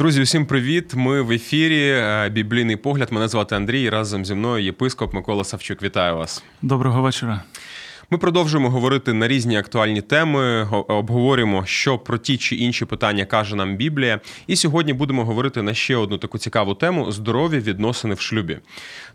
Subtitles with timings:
[0.00, 0.92] Друзі, усім привіт!
[0.94, 1.90] Ми в ефірі.
[1.90, 3.12] е, Біблійний погляд.
[3.12, 3.90] Мене звати Андрій.
[3.90, 5.82] Разом зі мною єпископ Микола Савчук.
[5.82, 6.44] Вітаю вас.
[6.62, 7.42] Доброго вечора.
[8.12, 13.56] Ми продовжуємо говорити на різні актуальні теми, обговорюємо, що про ті чи інші питання каже
[13.56, 14.20] нам Біблія.
[14.46, 18.58] І сьогодні будемо говорити на ще одну таку цікаву тему здорові відносини в шлюбі.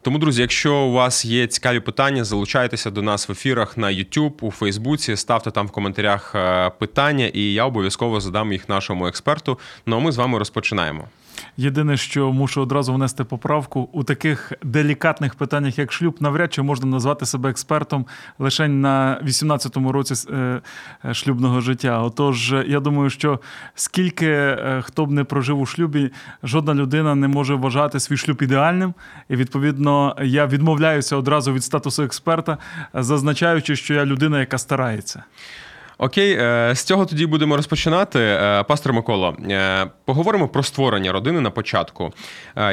[0.01, 4.33] Тому, друзі, якщо у вас є цікаві питання, залучайтеся до нас в ефірах на YouTube,
[4.41, 9.59] у Фейсбуці, ставте там в коментарях е, питання, і я обов'язково задам їх нашому експерту.
[9.85, 11.07] Ну а ми з вами розпочинаємо.
[11.57, 16.87] Єдине, що мушу одразу внести поправку у таких делікатних питаннях, як шлюб, навряд чи можна
[16.87, 18.05] назвати себе експертом
[18.39, 20.61] лише на 18-му році е,
[21.05, 22.01] е, шлюбного життя.
[22.01, 23.39] Отож, я думаю, що
[23.75, 26.11] скільки е, хто б не прожив у шлюбі,
[26.43, 28.93] жодна людина не може вважати свій шлюб ідеальним.
[29.29, 32.57] І відповідно я відмовляюся одразу від статусу експерта,
[32.93, 35.23] зазначаючи, що я людина, яка старається.
[35.97, 38.19] Окей, е, з цього тоді будемо розпочинати.
[38.19, 42.13] Е, Пастор Миколо, е, поговоримо про створення родини на початку.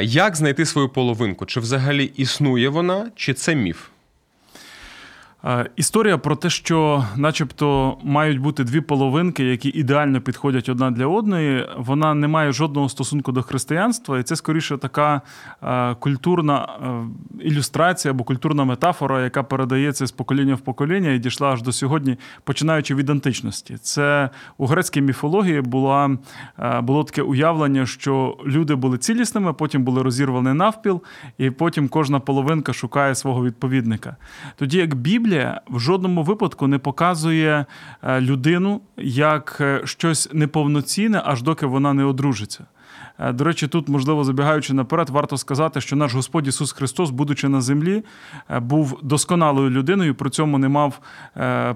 [0.01, 1.45] Як знайти свою половинку?
[1.45, 3.92] Чи взагалі існує вона, чи це міф?
[5.45, 11.07] Е, Історія про те, що, начебто, мають бути дві половинки, які ідеально підходять одна для
[11.07, 15.21] одної, вона не має жодного стосунку до християнства, і це скоріше така
[15.63, 16.67] е, культурна
[17.41, 21.71] е, ілюстрація або культурна метафора, яка передається з покоління в покоління і дійшла аж до
[21.71, 23.77] сьогодні, починаючи від античності.
[23.77, 26.17] Це у грецькій міфології була,
[26.81, 31.01] було таке уявлення, що люди були цілісними, потім були розірвані навпіл,
[31.37, 34.15] і потім кожна половинка шукає свого відповідника.
[34.55, 35.32] Тоді як Біблія
[35.69, 37.65] в жодному випадку не показує
[38.03, 42.65] е, людину як е, щось неповноцінне, аж доки вона не одружиться.
[43.19, 47.49] Е, До речі, тут, можливо, забігаючи наперед, варто сказати, що наш Господь Ісус Христос, будучи
[47.49, 48.03] на землі,
[48.49, 50.99] е, був досконалою людиною, при цьому не мав
[51.37, 51.75] е,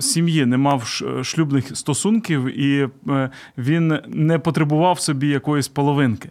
[0.00, 2.88] сім'ї, не мав шлюбних стосунків, і
[3.58, 6.30] він не потребував собі якоїсь половинки.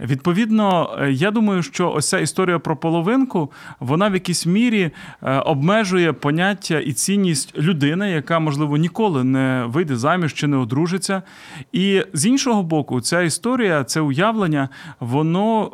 [0.00, 4.90] Відповідно, я думаю, що ось ця історія про половинку, вона в якійсь мірі
[5.44, 11.22] обмежує поняття і цінність людини, яка, можливо, ніколи не вийде заміж чи не одружиться.
[11.72, 14.68] І з іншого боку, ця історія, це уявлення,
[15.00, 15.70] воно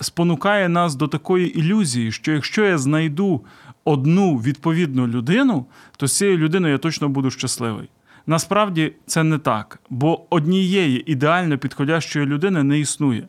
[0.00, 3.40] е, спонукає нас до такої ілюзії, що якщо я знайду
[3.84, 5.66] одну відповідну людину,
[5.96, 7.88] то з цією людиною я точно буду щасливий.
[8.26, 13.28] Насправді це не так, бо однієї ідеально підходящої людини не існує.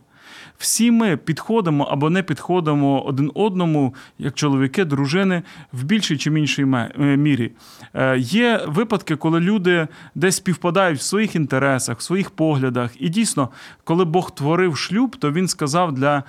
[0.57, 5.43] Всі ми підходимо або не підходимо один одному, як чоловіки, дружини,
[5.73, 7.51] в більшій чи меншій е, мірі.
[7.93, 12.91] Е, Є випадки, коли люди десь співпадають в своїх інтересах, в своїх поглядах.
[12.99, 13.49] І дійсно,
[13.83, 16.23] коли Бог творив шлюб, то він сказав для е,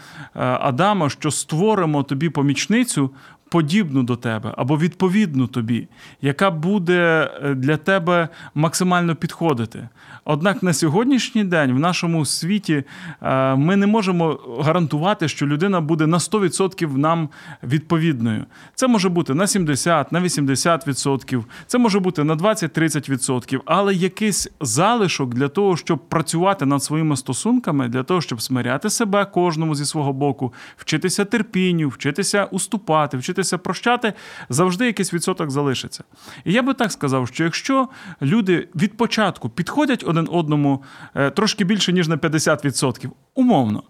[0.60, 3.10] Адама, що створимо тобі помічницю.
[3.48, 5.88] Подібну до тебе або відповідну тобі,
[6.22, 9.88] яка буде е, для тебе максимально підходити.
[10.24, 12.84] Однак на сьогоднішній день в нашому світі
[13.22, 17.28] е, ми не можемо гарантувати, що людина буде на 100% нам
[17.62, 18.44] відповідною.
[18.74, 25.34] Це може бути на 70, на 80%, це може бути на 20-30%, але якийсь залишок
[25.34, 30.12] для того, щоб працювати над своїми стосунками, для того, щоб смиряти себе кожному зі свого
[30.12, 34.12] боку, вчитися терпінню, вчитися уступати, вчитися прощати,
[34.48, 36.04] завжди якийсь відсоток залишиться.
[36.44, 37.88] І я би так сказав, що якщо
[38.22, 40.82] люди від початку підходять один одному
[41.14, 43.82] е, трошки більше, ніж на 50%, умовно,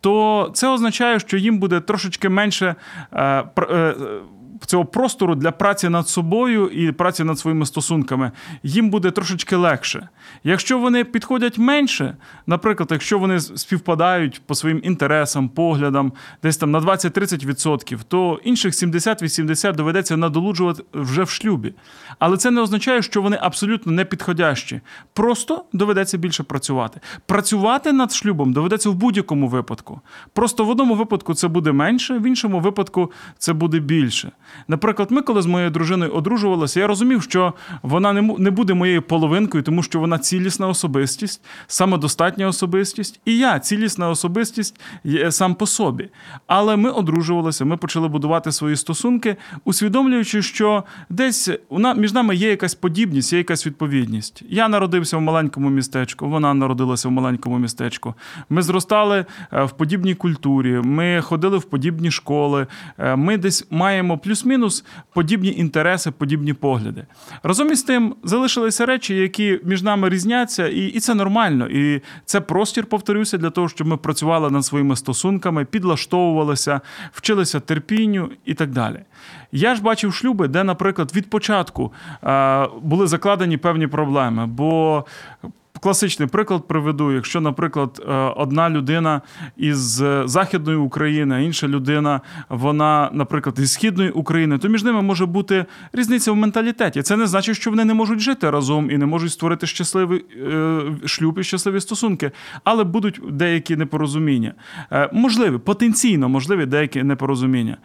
[0.00, 2.74] то це означає, що їм буде трошечки менше.
[4.66, 8.32] Цього простору для праці над собою і праці над своїми стосунками
[8.62, 10.08] їм буде трошечки легше.
[10.44, 16.80] Якщо вони підходять менше, наприклад, якщо вони співпадають по своїм інтересам, поглядам, десь там на
[16.80, 21.74] 20-30%, то інших 70-80% доведеться надолуджувати вже в шлюбі.
[22.18, 24.80] Але це не означає, що вони абсолютно не підходящі.
[25.12, 27.00] Просто доведеться більше працювати.
[27.26, 30.00] Працювати над шлюбом доведеться в будь-якому випадку.
[30.32, 34.32] Просто в одному випадку це буде менше, в іншому випадку це буде більше.
[34.68, 37.52] Наприклад, ми, коли з моєю дружиною одружувалися, я розумів, що
[37.82, 44.08] вона не буде моєю половинкою, тому що вона цілісна особистість, самодостатня особистість, і я цілісна
[44.10, 44.80] особистість
[45.30, 46.08] сам по собі.
[46.46, 51.50] Але ми одружувалися, ми почали будувати свої стосунки, усвідомлюючи, що десь
[51.96, 54.42] між нами є якась подібність, є якась відповідність.
[54.48, 58.14] Я народився в маленькому містечку, вона народилася в маленькому містечку.
[58.50, 62.66] Ми зростали е, в подібній культурі, ми ходили в подібні школи.
[62.98, 67.06] е, Ми десь маємо плюс плюс-мінус подібні інтереси, подібні погляди.
[67.42, 71.68] Разом із тим залишилися речі, які між нами різняться, і, і це нормально.
[71.68, 76.80] І це простір, повторюся, для того, щоб ми працювали над своїми стосунками, підлаштовувалися,
[77.12, 79.00] вчилися терпінню і так далі.
[79.52, 81.92] Я ж бачив шлюби, де, наприклад, від початку
[82.82, 84.46] були закладені певні проблеми.
[84.46, 85.04] бо
[85.80, 87.12] Класичний приклад приведу.
[87.12, 89.20] Якщо, наприклад, е, одна людина
[89.56, 95.64] із Західної України, інша людина, вона, наприклад, із Східної України, то між ними може бути
[95.92, 97.02] різниця в менталітеті.
[97.02, 100.80] Це не значить, що вони не можуть жити разом і не можуть створити щасливий е,
[101.04, 102.30] шлюб і щасливі стосунки,
[102.64, 104.54] але будуть деякі непорозуміння.
[104.92, 107.76] Е, можливі, потенційно можливі деякі непорозуміння.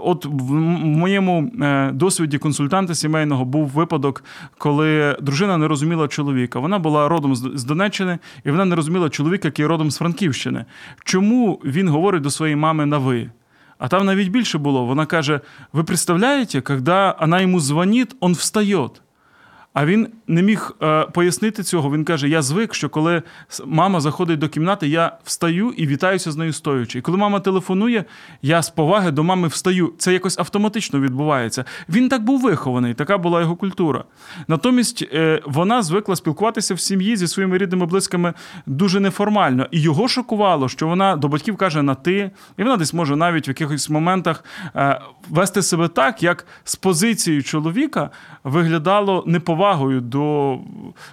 [0.00, 1.52] От в моєму
[1.92, 4.24] досвіді консультанта сімейного був випадок,
[4.58, 6.58] коли дружина не розуміла чоловіка.
[6.60, 10.64] Вона була родом родом з Донеччини, і вона не розуміла чоловіка, який родом з Франківщини.
[11.04, 13.30] Чому він говорить до своєї мами на ви?
[13.78, 14.84] А там навіть більше було.
[14.84, 15.40] Вона каже:
[15.72, 18.88] Ви представляєте, коли вона йому дзвонить, він встає.
[19.78, 21.92] А він не міг е, пояснити цього.
[21.92, 23.22] Він каже: Я звик, що коли
[23.66, 26.98] мама заходить до кімнати, я встаю і вітаюся з нею стоючи.
[26.98, 28.04] І коли мама телефонує,
[28.42, 29.92] я з поваги до мами встаю.
[29.98, 31.64] Це якось автоматично відбувається.
[31.88, 34.04] Він так був вихований, така була його культура.
[34.48, 38.34] Натомість е, вона звикла спілкуватися в сім'ї зі своїми рідними близькими
[38.66, 39.66] дуже неформально.
[39.70, 43.48] І його шокувало, що вона до батьків каже на ти, і вона десь може навіть
[43.48, 44.44] в якихось моментах
[44.76, 48.10] е, вести себе так, як з позицією чоловіка
[48.44, 50.58] виглядало неповажно повагою до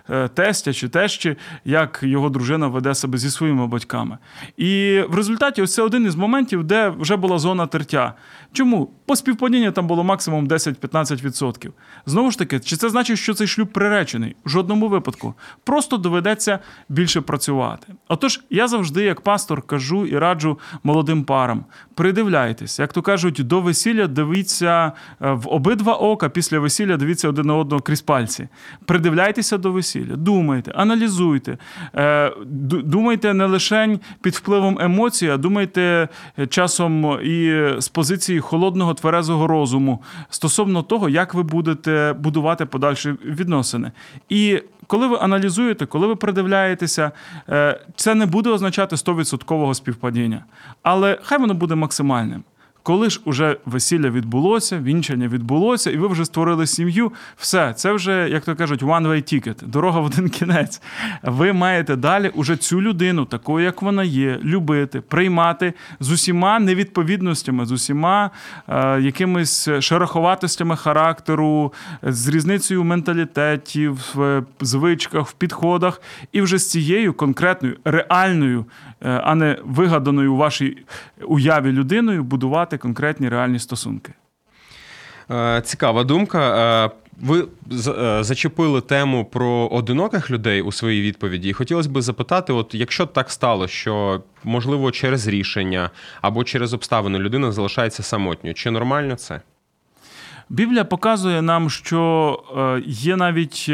[0.09, 4.17] е, тестя чи тещі, як його дружина веде себе зі своїми батьками.
[4.57, 8.13] І в результаті ось це один із моментів, де вже була зона тертя.
[8.53, 8.89] Чому?
[9.05, 11.69] По співпадінню там було максимум 10-15%.
[12.05, 14.35] Знову ж таки, чи це значить, що цей шлюб приречений?
[14.45, 15.33] В жодному випадку.
[15.63, 16.59] Просто доведеться
[16.89, 17.87] більше працювати.
[18.07, 21.65] Отож, я завжди, як пастор, кажу і раджу молодим парам:
[21.95, 24.91] придивляйтесь, як то кажуть, до весілля дивіться
[25.21, 28.44] е, в обидва ока, після весілля дивіться один на одного крізь пальці.
[28.85, 31.57] Придивляйтеся до весілля, думайте, аналізуйте,
[31.95, 32.31] е,
[32.83, 36.07] думайте не лише під впливом емоцій, а думайте
[36.39, 43.09] е, часом і з позиції холодного тверезого розуму стосовно того, як ви будете будувати подальші
[43.25, 43.91] відносини.
[44.29, 47.11] І коли ви аналізуєте, коли ви придивляєтеся,
[47.49, 50.45] е, це не буде означати 100% співпадіння,
[50.83, 52.43] але хай воно буде максимальним.
[52.85, 58.29] Коли ж уже весілля відбулося, вінчання відбулося, і ви вже створили сім'ю, все, це вже,
[58.29, 60.81] як то кажуть, one-way ticket, дорога в один кінець.
[61.23, 67.65] Ви маєте далі уже цю людину, такою, як вона є, любити, приймати з усіма невідповідностями,
[67.65, 68.31] з усіма
[68.67, 71.73] е, якимись шероховатостями характеру,
[72.03, 78.65] з різницею в менталітеті, в звичках, в підходах, і вже з цією конкретною, реальною,
[79.01, 80.77] е, а не вигаданою у вашій
[81.27, 84.13] уяві людиною будувати будувати конкретні реальні стосунки.
[85.31, 86.39] Е, цікава думка.
[86.85, 86.91] Е,
[87.21, 87.47] ви
[87.87, 93.05] е, зачепили тему про одиноких людей у своїй відповіді, і хотілося б запитати: от якщо
[93.05, 95.89] так стало, що можливо через рішення
[96.21, 99.41] або через обставини людина залишається самотньою, чи нормально це?
[100.49, 102.39] Біблія показує нам, що
[102.85, 103.71] є навіть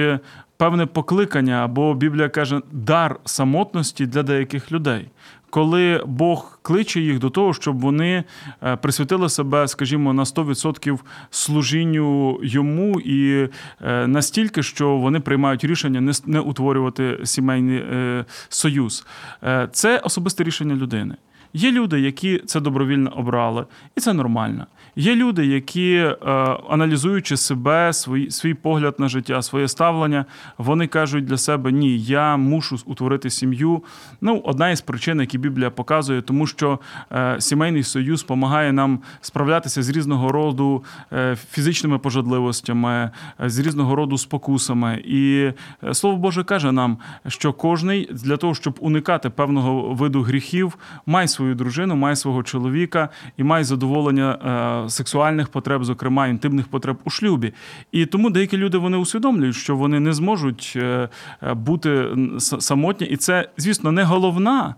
[0.58, 5.10] певне покликання, або Біблія каже, дар самотності для деяких людей
[5.52, 8.24] коли Бог кличе їх до того, щоб вони
[8.64, 13.50] е, присвятили себе, скажімо, на 100% служінню йому і
[13.82, 19.06] е, настільки, що вони приймають рішення не утворювати сімейний е, союз.
[19.72, 21.16] Це особисте рішення людини.
[21.54, 23.66] Є люди, які це добровільно обрали,
[23.98, 24.68] і це нормально.
[24.96, 26.16] Є люди, які, е,
[26.70, 30.26] аналізуючи себе, свій, свій погляд на життя, своє ставлення,
[30.58, 33.84] вони кажуть для себе: ні, я мушу утворити сім'ю.
[34.22, 36.80] Ну, одна із причин, які Біблія показує, тому що
[37.12, 40.84] е, сімейний союз допомагає нам справлятися з різного роду
[41.14, 45.04] е, фізичними пожадливостями, з різного роду спокусами.
[45.06, 45.52] І
[45.94, 51.56] слово Боже каже нам, що кожний для того, щоб уникати певного виду гріхів, має свою
[51.56, 54.38] дружину, має свого чоловіка і має задоволення
[54.90, 57.54] сексуальних потреб, зокрема інтимних потреб у шлюбі.
[57.92, 61.10] І тому деякі люди вони усвідомлюють, що вони не зможуть е,
[61.44, 62.08] е, бути
[62.40, 64.76] самотні, і це, звісно, не головна,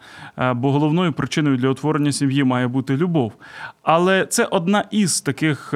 [0.56, 3.34] бо головною причиною для утворення сім'ї має бути любов.
[3.84, 5.70] Але це одна із таких,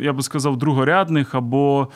[0.00, 1.88] я би сказав, другорядних або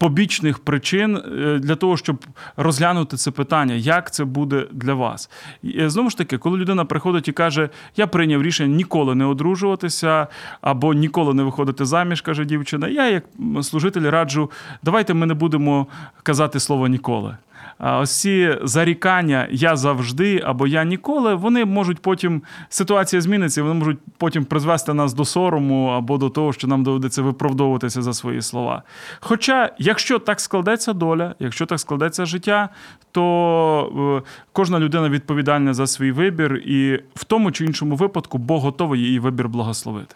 [0.00, 2.24] побічних причин е, для того, щоб
[2.56, 5.30] розглянути це питання, як це буде для вас.
[5.62, 9.24] І е, Знову ж таки, коли людина приходить і каже, я прийняв рішення ніколи не
[9.24, 10.26] одружуватися
[10.60, 12.88] або ніколи не виходити заміж, каже дівчина.
[12.88, 13.24] Я, як
[13.62, 14.50] служитель, раджу,
[14.82, 15.86] давайте ми не будемо
[16.22, 17.36] казати слово ніколи.
[17.82, 23.98] Ось ці зарікання я завжди або я ніколи, вони можуть потім ситуація зміниться, вони можуть
[24.18, 28.82] потім призвести нас до сорому або до того, що нам доведеться виправдовуватися за свої слова.
[29.20, 32.68] Хоча, якщо так складеться доля, якщо так складеться життя,
[33.12, 38.62] то е, кожна людина відповідальна за свій вибір, і в тому чи іншому випадку Бог
[38.62, 40.14] готовий її вибір благословити.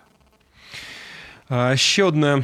[1.75, 2.42] Ще одне.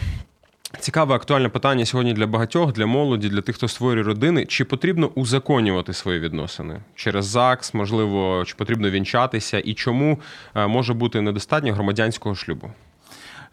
[0.79, 4.47] Цікаве актуальне питання сьогодні для багатьох, для молоді, для тих, хто створює родини.
[4.47, 10.19] Чи потрібно узаконювати свої відносини через ЗАГС, можливо, чи потрібно вінчатися, і чому
[10.55, 12.71] е, може бути недостатньо громадянського шлюбу?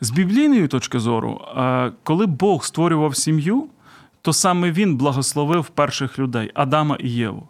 [0.01, 3.67] З біблійної точки зору, е, коли Бог створював сім'ю,
[4.21, 7.47] то саме він благословив перших людей Адама і Єву.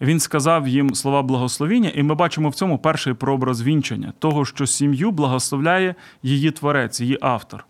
[0.00, 4.66] Він сказав їм слова благословіння, і ми бачимо в цьому перший прообраз вінчання, того, що
[4.66, 7.64] сім'ю благословляє її творець, її автор.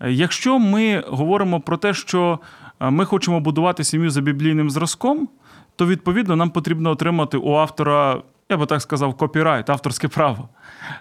[0.00, 2.38] Якщо ми говоримо про те, що
[2.80, 5.28] е, ми хочемо будувати сім'ю за біблійним зразком,
[5.76, 10.48] то відповідно нам потрібно отримати у автора, я би так сказав, копірайт, авторське право.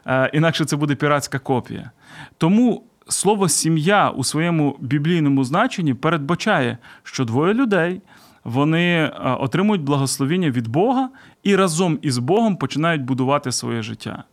[0.08, 1.92] Е, інакше це буде піратська копія.
[2.38, 8.02] Тому слово сім'я у своєму біблійному значенні передбачає, що двоє людей
[8.44, 11.10] вони е, отримують благословіння від Бога
[11.44, 14.24] і разом із Богом починають будувати своє життя.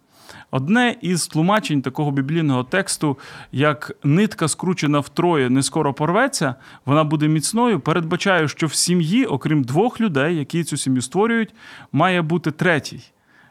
[0.55, 3.19] Одне із тлумачень такого біблійного тексту,
[3.53, 6.55] як нитка скручена втроє, не скоро порветься,
[6.87, 11.55] вона буде міцною, передбачає, що в сім'ї, окрім двох людей, які цю сім'ю створюють,
[11.93, 13.01] має бути третій.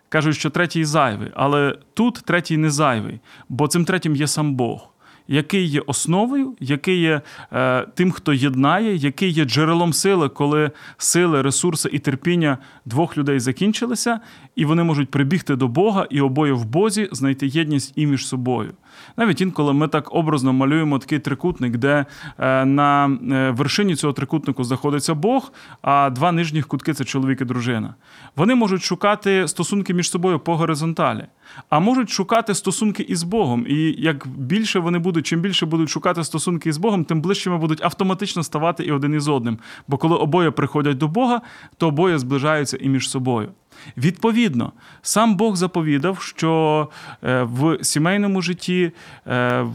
[0.09, 3.19] Кажуть, що третій зайвий, але тут третій не зайвий,
[3.49, 4.92] бо цим третім є сам Бог
[5.27, 7.21] який є основою, який є
[7.53, 13.39] е, тим, хто єднає, який є джерелом сили, коли сили, ресурси і терпіння двох людей
[13.39, 14.19] закінчилися,
[14.55, 18.73] і вони можуть прибігти до Бога і обоє в Бозі знайти єдність і між собою.
[19.17, 22.05] Навіть інколи ми так образно малюємо такий трикутник, де
[22.39, 27.45] е, на е, вершині цього трикутнику знаходиться Бог, а два нижніх кутки це чоловік і
[27.45, 27.95] дружина.
[28.35, 31.25] Вони можуть шукати стосунки між собою по горизонталі,
[31.69, 33.65] а можуть шукати стосунки із Богом.
[33.69, 37.83] І як більше вони будуть, чим більше будуть шукати стосунки із Богом, тим ближчими будуть
[37.83, 39.59] автоматично ставати і один із одним.
[39.87, 41.41] Бо коли обоє приходять до Бога,
[41.77, 43.51] то обоє зближаються і між собою.
[43.97, 46.89] Відповідно, сам Бог заповідав, що
[47.23, 48.91] е, в сімейному житті
[49.27, 49.65] е,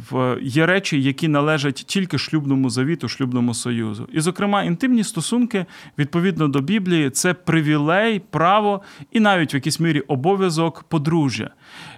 [0.42, 4.08] є речі, які належать тільки шлюбному завіту, шлюбному союзу.
[4.12, 5.66] І, зокрема, інтимні стосунки
[5.98, 11.50] відповідно до Біблії це привілей, право і навіть в якійсь мірі обов'язок подружжя.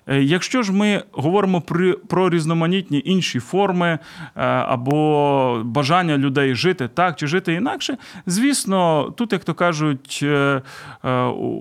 [0.07, 1.61] Е, якщо ж ми говоримо
[2.09, 3.99] про, різноманітні інші форми
[4.35, 7.97] або бажання людей жити так чи жити інакше,
[8.27, 10.25] звісно, тут, як то кажуть,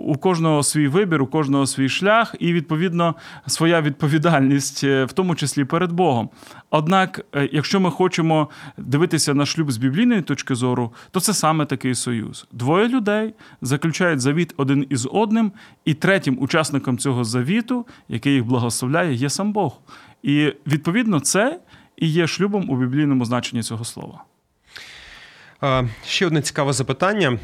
[0.05, 3.15] у кожного свій вибір, у кожного свій шлях, і відповідно
[3.47, 6.29] своя відповідальність, е, в тому числі перед Богом.
[6.69, 11.65] Однак, е, якщо ми хочемо дивитися на шлюб з біблійної точки зору, то це саме
[11.65, 12.47] такий союз.
[12.51, 15.51] Двоє людей заключають завіт один із одним,
[15.85, 19.79] і третім учасником цього завіту, який їх благословляє, є сам Бог.
[20.23, 21.59] І відповідно це
[21.97, 24.23] і є шлюбом у біблійному значенні цього слова.
[26.05, 27.39] Ще одне цікаве запитання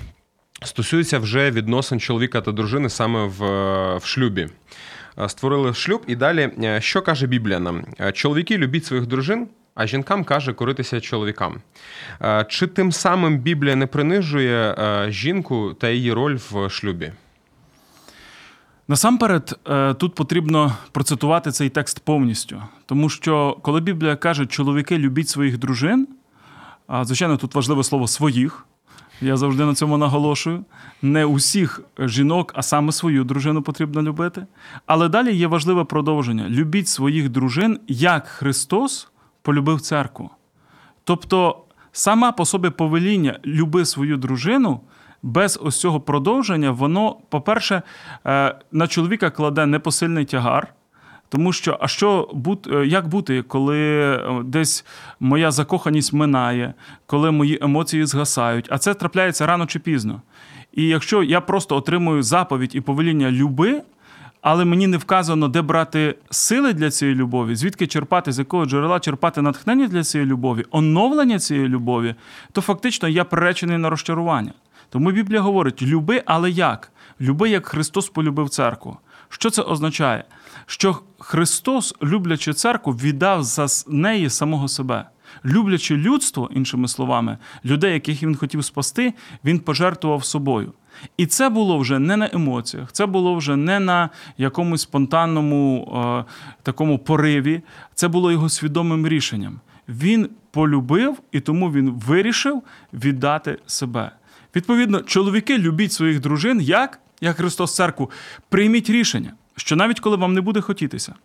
[0.64, 3.40] стосується вже відносин чоловіка та дружини саме в,
[3.98, 4.50] в шлюбі.
[5.20, 7.86] Е, створили шлюб, і далі е, що каже Біблія нам?
[8.00, 9.48] Е, чоловіки любіть своїх дружин.
[9.76, 11.62] А жінкам каже коритися чоловікам.
[12.48, 14.76] Чи тим самим Біблія не принижує
[15.10, 17.12] жінку та її роль в шлюбі?
[18.88, 19.60] Насамперед,
[19.98, 22.64] тут потрібно процитувати цей текст повністю.
[22.86, 26.08] Тому що, коли Біблія каже, чоловіки любіть своїх дружин,
[27.02, 28.66] звичайно, тут важливе слово своїх,
[29.22, 30.66] я завжди на цьому наголошую.
[31.02, 34.46] Не усіх жінок, а саме свою дружину потрібно любити.
[34.86, 39.08] Але далі є важливе продовження: любіть своїх дружин, як Христос
[39.42, 40.30] полюбив церкву.
[41.04, 44.82] Тобто, сама по собі повеління люби свою дружину.
[45.24, 47.82] Без ось цього продовження, воно, по-перше,
[48.26, 50.74] е, на чоловіка кладе непосильний тягар,
[51.30, 52.30] тому що, а що
[52.72, 54.86] е, як бути, коли е, десь
[55.20, 56.74] моя закоханість минає,
[57.06, 60.22] коли мої емоції згасають, а це трапляється рано чи пізно.
[60.74, 63.82] І якщо я просто отримую заповідь і повеління люби,
[64.46, 69.00] але мені не вказано, де брати сили для цієї любові, звідки черпати, з якого джерела
[69.00, 72.16] черпати натхнення для цієї любові, оновлення цієї любові,
[72.52, 74.52] то фактично я приречений на розчарування.
[74.90, 76.92] Тому Біблія говорить: люби, але як?
[77.22, 78.98] Люби, як Христос полюбив церкву.
[79.30, 80.24] Що це означає?
[80.66, 85.06] Що Христос, люблячи церкву, віддав за неї самого себе.
[85.46, 89.14] Люблячи людство, іншими словами, людей, яких він хотів спасти,
[89.46, 90.74] він пожертвував собою.
[91.18, 96.32] І це було вже не на емоціях, це було вже не на якомусь спонтанному е,
[96.64, 97.62] такому пориві,
[97.94, 99.60] це було його свідомим рішенням.
[99.90, 102.64] Він полюбив і тому він вирішив
[102.94, 104.12] віддати себе.
[104.56, 107.00] Відповідно, чоловіки любіть своїх дружин, як?
[107.22, 108.12] Як Христос церкву.
[108.50, 111.16] Прийміть рішення, що навіть коли вам не буде хотітися.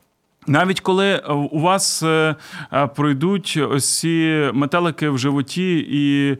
[0.47, 2.37] Навіть коли е, у вас е,
[2.73, 6.37] е, пройдуть ось ці метелики в животі і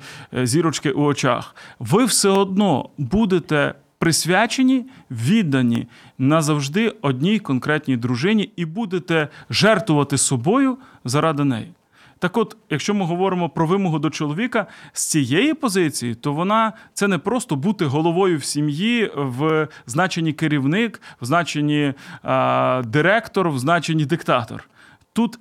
[0.47, 9.29] зірочки у очах, ви все одно будете присвячені, віддані назавжди одній конкретній дружині і будете
[9.51, 11.73] жертвувати собою заради неї.
[12.21, 17.09] Так от, якщо ми говоримо про вимогу до чоловіка з цієї позиції, то вона це
[17.09, 24.05] не просто бути головою в сім'ї в значенні керівник, в значенні а, директор, в значенні
[24.05, 24.69] диктатор.
[25.13, 25.39] Тут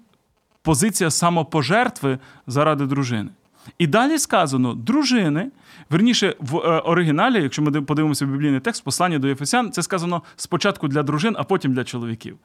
[0.61, 3.29] позиція самопожертви заради дружини.
[3.77, 5.51] І далі сказано, дружини,
[5.89, 10.87] верніше, в е, оригіналі, якщо ми подивимося біблійний текст, послання до Єфесян, це сказано спочатку
[10.87, 12.37] для дружин, а потім для чоловіків.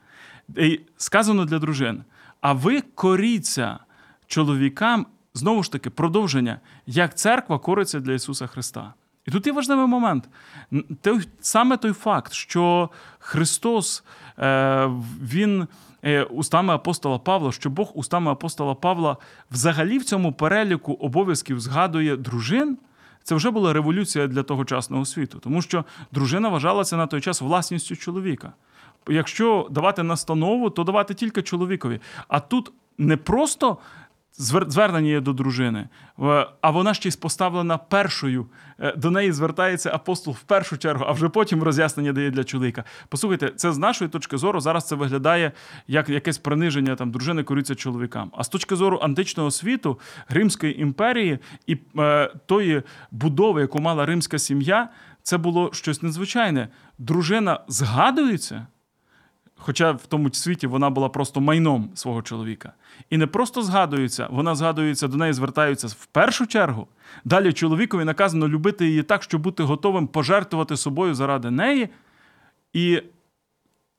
[0.56, 2.04] І сказано для дружин.
[2.40, 3.78] А ви коріться
[4.26, 8.94] чоловікам, знову ж таки, продовження, як церква кориться для Ісуса Христа.
[9.26, 10.28] І тут є важливий момент.
[11.40, 14.04] Саме той факт, що Христос,
[14.38, 14.90] е,
[15.22, 15.66] Він
[16.02, 19.16] е, устами апостола Павла, що Бог устами апостола Павла
[19.50, 22.78] взагалі в цьому переліку обов'язків згадує дружин.
[23.22, 27.96] Це вже була революція для тогочасного світу, тому що дружина вважалася на той час власністю
[27.96, 28.52] чоловіка.
[29.08, 32.00] Якщо давати настанову, то давати тільки чоловікові.
[32.28, 33.78] А тут не просто
[34.38, 35.88] звернення є до дружини,
[36.20, 38.46] е, а вона ще й поставлена першою.
[38.78, 42.84] Е, до неї звертається апостол в першу чергу, а вже потім роз'яснення дає для чоловіка.
[43.08, 45.52] Послухайте, це з нашої точки зору зараз це виглядає
[45.88, 48.30] як якесь приниження там дружини кориться чоловікам.
[48.36, 49.98] А з точки зору античного світу,
[50.28, 54.88] Римської імперії і е, тої будови, яку мала римська сім'я,
[55.22, 56.68] це було щось незвичайне.
[56.98, 58.66] Дружина згадується.
[59.56, 62.72] Хоча в тому світі вона була просто майном свого чоловіка.
[63.10, 66.86] І не просто згадується, вона згадується, до неї звертаються в першу чергу.
[67.24, 71.88] Далі чоловікові наказано любити її так, щоб бути готовим пожертвувати собою заради неї.
[72.72, 73.02] І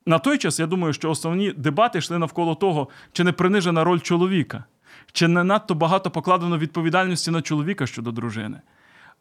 [0.06, 4.00] на той час я думаю, що основні дебати йшли навколо того, чи не принижена роль
[4.00, 4.64] чоловіка,
[5.12, 8.62] чи не надто багато покладено відповідальності на чоловіка щодо дружини.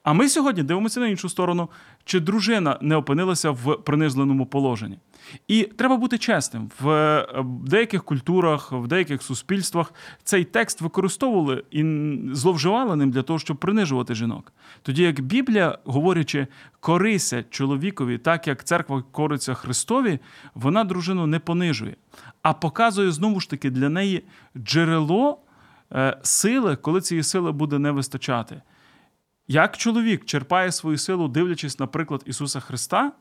[0.04, 1.68] А ми сьогодні дивимося на іншу сторону,
[2.04, 4.98] чи дружина не опинилася в принизленому положенні.
[5.48, 6.70] І треба бути чесним.
[6.80, 7.26] В
[7.66, 9.92] деяких культурах, в деяких суспільствах
[10.24, 11.84] цей текст використовували і
[12.32, 14.52] зловживали ним для того, щоб принижувати жінок.
[14.82, 16.46] Тоді як Біблія, говорячи,
[16.80, 20.18] корися чоловікові, так як церква кориться Христові,
[20.54, 21.96] вона дружину не понижує,
[22.42, 24.24] а показує знову ж таки для неї
[24.56, 25.38] джерело
[25.92, 28.62] е, сили, коли цієї сили буде не вистачати.
[29.48, 33.12] Як чоловік черпає свою силу, дивлячись, наприклад, Ісуса Христа,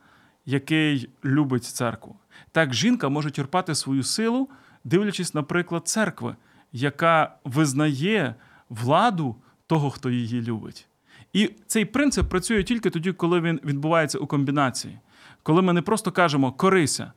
[0.46, 2.20] який любить церкву,
[2.52, 4.50] так жінка може черпати свою силу,
[4.84, 6.36] дивлячись, наприклад, церкви,
[6.72, 8.36] яка визнає
[8.70, 9.36] владу
[9.68, 10.88] того, хто її любить.
[11.34, 15.00] І цей принцип працює тільки тоді, коли він відбувається у комбінації.
[15.44, 17.12] Коли ми не просто кажемо корися,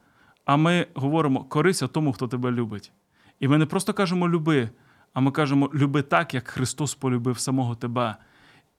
[0.45, 2.93] а ми говоримо корися тому, хто тебе любить.
[3.41, 4.71] І ми не просто кажемо люби,
[5.13, 8.17] а ми кажемо люби так, як Христос полюбив самого тебе.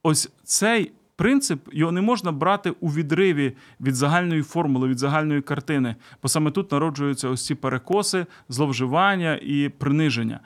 [0.08, 5.96] Ось цей принцип його не можна брати у відриві від загальної формули, від загальної картини,
[6.24, 10.40] бо саме тут народжуються ось ці перекоси, зловживання і приниження.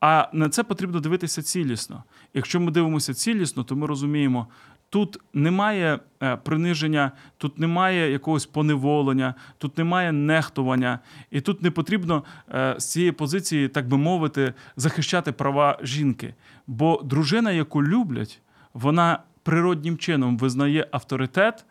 [0.00, 2.04] А на це потрібно дивитися цілісно.
[2.34, 4.46] Якщо ми дивимося цілісно, то ми розуміємо,
[4.90, 10.98] тут немає е, приниження, тут немає якогось поневолення, тут немає нехтування,
[11.30, 12.24] і тут не потрібно
[12.54, 16.34] е, з цієї позиції, так би мовити, захищати права жінки.
[16.66, 18.40] Бо дружина, яку люблять,
[18.76, 21.64] вона природнім чином визнає авторитет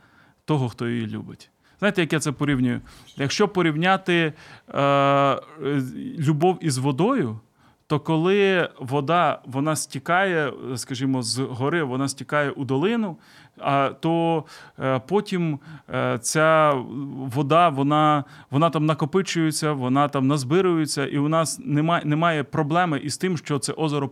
[0.46, 1.50] того, хто її любить.
[1.80, 2.82] Знаєте, як я це порівнюю?
[3.18, 4.34] Якщо порівняти
[4.76, 5.42] е,
[6.20, 7.40] любов із водою,
[7.88, 13.18] то коли вода вона стікає, скажімо, з гори, вона стікає у долину,
[13.58, 14.44] а то
[14.80, 15.60] е, потім
[15.94, 16.74] е, ця
[17.18, 23.18] вода вона вона там накопичується, вона там назбирується, і у нас немає немає проблеми із
[23.18, 24.10] тим, що це озеро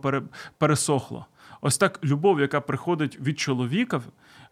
[0.58, 1.26] пересохло.
[1.66, 4.02] Ось так любов, яка приходить від чоловіка,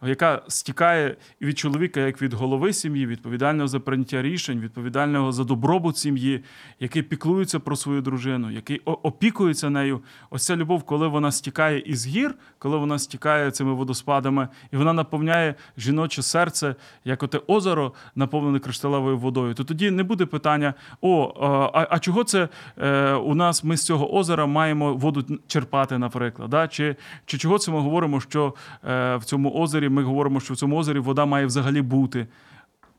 [0.09, 5.99] яка стікає від чоловіка як від голови сім'ї, відповідального за прийняття рішень, відповідального за добробут
[5.99, 6.45] сім'ї,
[6.81, 10.01] який піклується про свою дружину, який опікується нею.
[10.31, 14.93] Ось ця любов, коли вона стікає із гір, коли вона стікає цими водоспадами, і вона
[14.93, 19.55] наповняє жіноче серце, як оте озеро, наповнене кришталевою водою.
[19.55, 21.35] То тоді не буде питання: о,
[21.75, 26.51] а, а чого це е, у нас ми з цього озера маємо воду черпати, наприклад?
[26.51, 26.69] Да?
[26.69, 29.91] Чи, Чи чого це ми говоримо, що е, в цьому озері?
[29.92, 32.26] Ми говоримо, що в цьому озері вода має взагалі бути.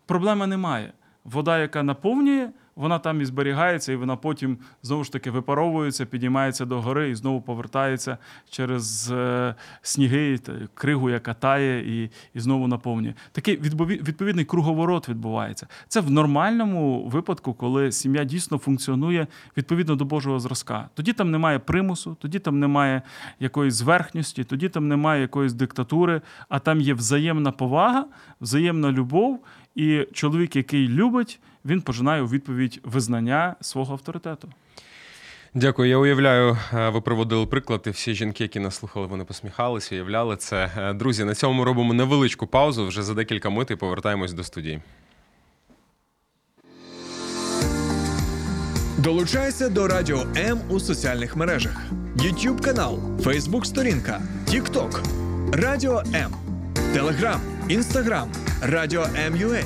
[0.05, 0.93] Проблеми немає.
[1.23, 6.65] Вода, яка наповнює, вона там і зберігається, і вона потім знову ж таки випаровується, підіймається
[6.65, 8.17] до гори і знову повертається
[8.49, 10.39] через е, сніги,
[10.73, 13.13] кригу, яка тає, і, і знову наповнює.
[13.31, 15.67] Такий відпові- відповідний круговорот відбувається.
[15.87, 20.89] Це в нормальному випадку, коли сім'я дійсно функціонує відповідно до Божого зразка.
[20.93, 23.01] Тоді там немає примусу, тоді там немає
[23.39, 28.05] якоїсь зверхності, тоді там немає якоїсь диктатури, а там є взаємна повага,
[28.41, 29.43] взаємна любов,
[29.75, 34.49] і чоловік, який любить, він пожинає у відповідь визнання свого авторитету.
[35.55, 35.89] Дякую.
[35.89, 40.35] Я уявляю, е, ви приводили приклад, і всі жінки, які нас слухали, вони посміхалися, уявляли
[40.35, 40.71] це.
[40.77, 42.87] Е, Друзі, на цьому ми робимо невеличку паузу.
[42.87, 44.81] Вже за декілька мит і повертаємось до студії.
[48.97, 51.81] Долучайся до Радіо М у соціальних мережах:
[52.15, 55.03] YouTube канал, Facebook сторінка, TikTok,
[55.53, 56.31] Радіо М,
[56.95, 58.27] Telegram, Instagram,
[58.61, 59.63] Радіо М.UA,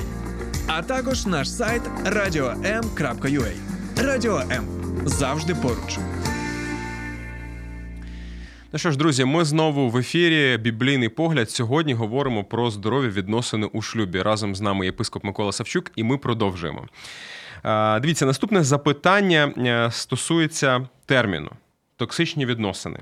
[0.68, 3.52] а також наш сайт radio.m.ua.
[3.96, 4.64] Радіо М
[5.04, 5.98] завжди поруч.
[8.72, 10.58] Ну що ж, друзі, ми знову в ефірі.
[10.58, 11.50] Біблійний погляд.
[11.50, 14.22] Сьогодні говоримо про здорові відносини у шлюбі.
[14.22, 16.86] Разом з нами єпископ Микола Савчук, і ми продовжуємо.
[18.00, 21.50] Дивіться, наступне запитання е, стосується терміну
[21.96, 22.98] токсичні відносини.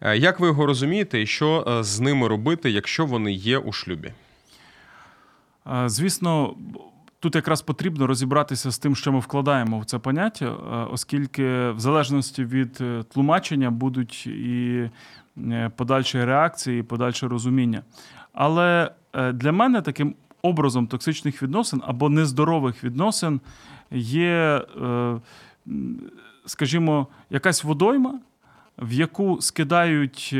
[0.00, 3.72] Е, Як ви його розумієте, і що е, з ними робити, якщо вони є у
[3.72, 4.12] шлюбі?
[5.86, 6.54] Звісно,
[7.20, 10.50] тут якраз потрібно розібратися з тим, що ми вкладаємо в це поняття,
[10.92, 14.90] оскільки в залежності від е, тлумачення будуть і
[15.38, 17.82] е, подальші реакції, і подальше розуміння.
[18.32, 23.40] Але е, для мене таким образом токсичних відносин або нездорових відносин
[23.90, 24.62] є,
[26.46, 28.20] скажімо, якась водойма,
[28.78, 30.36] в яку скидають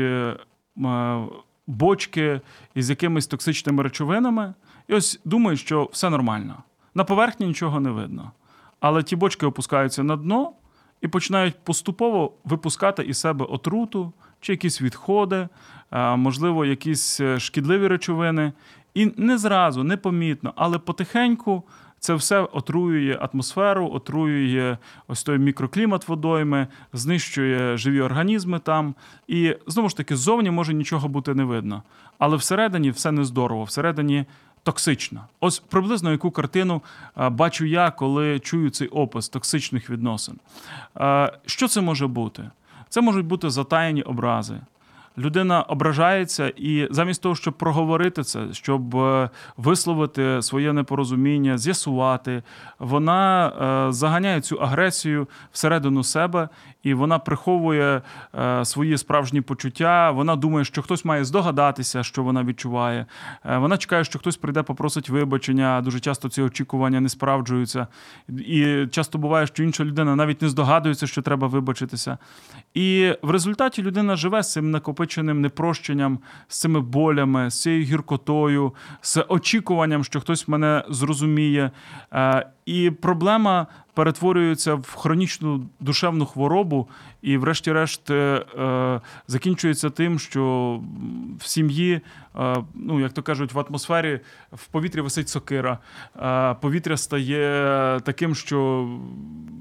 [1.67, 2.41] бочки
[2.75, 4.53] із якимись токсичними речовинами,
[4.87, 6.63] і ось думають, що все нормально.
[6.95, 8.31] На поверхні нічого не видно.
[8.79, 10.51] Але ті бочки опускаються на дно
[11.01, 15.47] і починають поступово випускати із себе отруту чи якісь відходи,
[15.91, 18.53] можливо, якісь е, шкідливі речовини.
[18.93, 21.63] І не зразу, непомітно, але потихеньку
[21.99, 28.95] це все отруює атмосферу, отруює ось той мікроклімат водойми, знищує живі організми там.
[29.27, 31.83] І знову ж таки, ззовні може нічого бути не видно.
[32.19, 34.25] Але всередині все нездорово, всередині
[34.67, 35.27] токсично.
[35.39, 36.81] Ось приблизно яку картину
[37.15, 40.35] бачу я, коли чую цей опис токсичних відносин.
[41.45, 42.49] Що це може бути?
[42.89, 44.59] Це можуть бути затаєні образи.
[45.17, 52.43] Людина ображається, і замість того, щоб проговорити це, щоб е, висловити своє непорозуміння, з'ясувати,
[52.79, 56.49] вона е, заганяє цю агресію всередину себе,
[56.87, 58.01] і вона приховує
[58.35, 60.11] е, свої справжні почуття.
[60.11, 63.05] Вона думає, що хтось має здогадатися, що вона відчуває.
[63.45, 65.81] Е, Вона чекає, що хтось прийде, попросить вибачення.
[65.81, 67.87] Дуже часто ці очікування не справджуються.
[68.29, 72.17] І часто буває, що інша людина навіть не здогадується, що треба вибачитися.
[72.73, 78.73] І в результаті людина живе з цим накопиченим непрощенням, з цими болями, з цією гіркотою,
[79.01, 81.71] з очікуванням, що хтось мене зрозуміє.
[82.13, 83.67] Е, І проблема
[83.97, 86.87] перетворюється в хронічну душевну хворобу,
[87.21, 90.79] і, врешті-решт, е, е, закінчується тим, що
[91.39, 92.01] в сім'ї,
[92.39, 94.19] е, ну як то кажуть, в атмосфері
[94.51, 95.79] в повітрі висить сокира,
[96.61, 98.89] повітря стає таким, що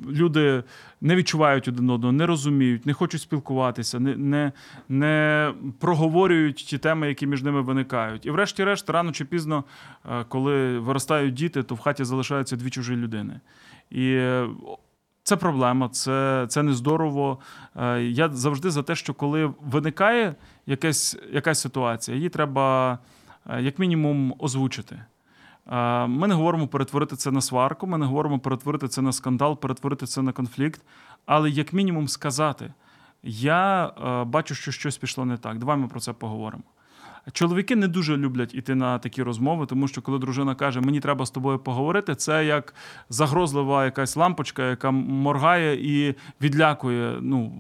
[0.08, 0.62] люди
[1.00, 4.52] не відчувають один одного, не розуміють, не хочуть спілкуватися, не, не,
[4.88, 8.26] не проговорюють ті теми, які між ними виникають.
[8.26, 9.64] І, врешті-решт, рано чи пізно,
[10.28, 13.40] коли виростають діти, то в хаті залишаються дві чужі людини.
[13.90, 14.20] І
[15.26, 17.38] це проблема, це, це нездорово.
[17.76, 20.34] Е, Я завжди за те, що коли виникає
[20.66, 22.98] якась, якась ситуація, її треба
[23.50, 25.00] е, як мінімум озвучити.
[25.72, 29.60] Е, Ми не говоримо перетворити це на сварку, ми не говоримо перетворити це на скандал,
[29.60, 30.82] перетворити це на конфлікт,
[31.24, 32.72] але як мінімум сказати:
[33.22, 33.90] я
[34.26, 35.58] бачу, що щось пішло не так.
[35.58, 36.62] Давай ми про це поговоримо.
[37.32, 41.26] Чоловіки не дуже люблять іти на такі розмови, тому що коли дружина каже, мені треба
[41.26, 42.74] з тобою поговорити, це як
[43.08, 47.18] загрозлива якась лампочка, яка моргає і відлякує.
[47.20, 47.52] Ну,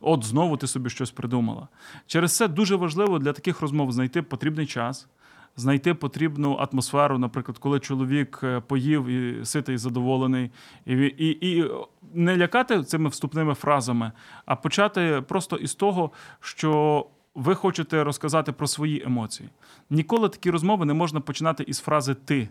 [0.00, 1.68] от знову ти собі щось придумала.
[2.06, 5.08] Через це дуже важливо для таких розмов знайти потрібний час.
[5.56, 10.50] Знайти потрібну атмосферу, наприклад, коли чоловік е, поїв і ситий, задоволений,
[10.86, 11.70] і, і, і
[12.14, 14.12] не лякати цими вступними фразами,
[14.46, 19.48] а почати просто із того, що ви хочете розказати про свої емоції.
[19.90, 22.48] Ніколи такі розмови не можна починати із фрази ти.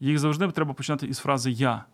[0.00, 1.84] Їх завжди треба починати із фрази я.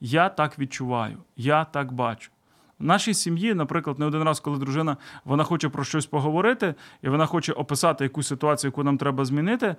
[0.00, 2.30] Я так відчуваю, я так бачу.
[2.78, 7.08] В нашій сім'ї, наприклад, не один раз, коли дружина вона хоче про щось поговорити, і
[7.08, 9.76] вона хоче описати якусь ситуацію, яку нам треба змінити.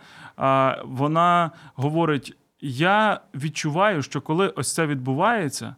[0.84, 5.76] Вона говорить: Я відчуваю, що коли ось це відбувається,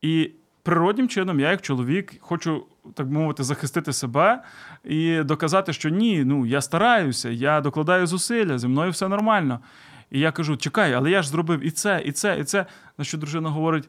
[0.00, 0.32] І
[0.64, 4.42] природнім чином, я, як чоловік, хочу, так би мовити, захистити себе
[4.84, 9.60] і доказати, що ні, ну я стараюся, я докладаю зусилля, зі мною все нормально.
[10.10, 12.66] І я кажу: чекай, але я ж зробив і це, і це, і це.
[12.98, 13.88] На що дружина говорить: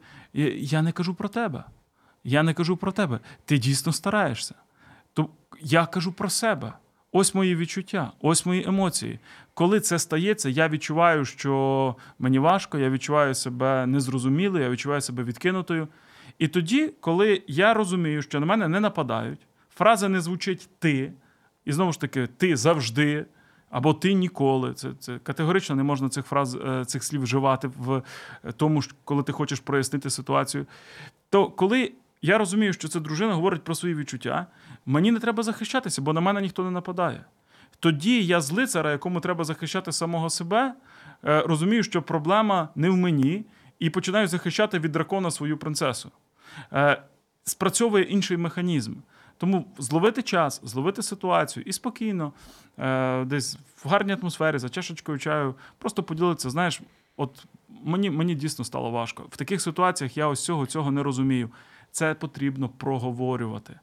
[0.58, 1.64] я не кажу про тебе.
[2.24, 3.20] Я не кажу про тебе.
[3.46, 4.56] Ти дійсно стараєшся.
[5.14, 5.30] То
[5.62, 6.74] я кажу про себе.
[7.12, 9.20] Ось мої відчуття, ось мої емоції.
[9.54, 15.24] Коли це стається, я відчуваю, що мені важко, я відчуваю себе незрозумілою, я відчуваю себе
[15.24, 15.88] відкинутою.
[16.39, 19.39] І тоді, коли я розумію, що на мене не нападають,
[19.76, 21.13] фраза не звучить ти,
[21.65, 23.26] і знову ж таки, ти завжди,
[23.69, 24.74] або ти ніколи.
[24.74, 28.02] Це це категорично не можна цих фраз, е, цих слів вживати в
[28.58, 30.65] тому, коли ти хочеш прояснити ситуацію.
[31.30, 34.48] То коли я розумію, що ця дружина говорить про свої відчуття,
[34.86, 37.26] мені не треба захищатися, бо на мене ніхто не нападає.
[37.80, 40.74] Тоді я з лицара, якому треба захищати самого себе,
[41.26, 43.45] е, розумію, що проблема не в мені,
[43.80, 46.12] і починаю захищати від дракона свою принцесу.
[46.74, 47.02] Е,
[47.44, 48.94] спрацьовує інший механізм.
[49.38, 52.34] Тому зловити час, зловити ситуацію і спокійно,
[52.80, 56.50] е, десь в гарній атмосфері, за чашечкою чаю, просто поділитися.
[56.50, 56.82] Знаєш,
[57.18, 57.46] от
[57.84, 59.26] мені мені дійсно стало важко.
[59.30, 61.50] В таких ситуаціях я ось цього цього не розумію.
[61.91, 63.80] Це потрібно проговорювати.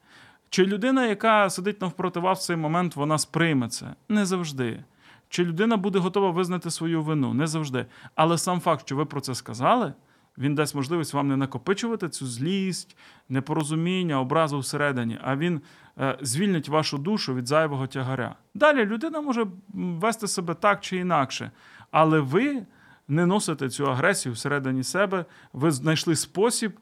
[0.50, 3.86] Чи людина, яка сидить навпроти вас в цей момент, вона сприйме це?
[4.08, 4.84] Не завжди.
[5.28, 7.34] Чи людина буде готова визнати свою вину?
[7.34, 7.86] Не завжди.
[8.14, 9.92] Але сам факт, що ви про це сказали,
[10.38, 12.96] він дасть можливість вам не накопичувати цю злість,
[13.28, 15.60] непорозуміння, образу всередині, а він
[15.98, 18.34] е, звільнить вашу душу від зайвого тягаря.
[18.54, 21.50] Далі людина може вести себе так чи інакше,
[21.90, 22.66] але ви
[23.08, 26.72] не носите цю агресію всередині себе, ви знайшли спосіб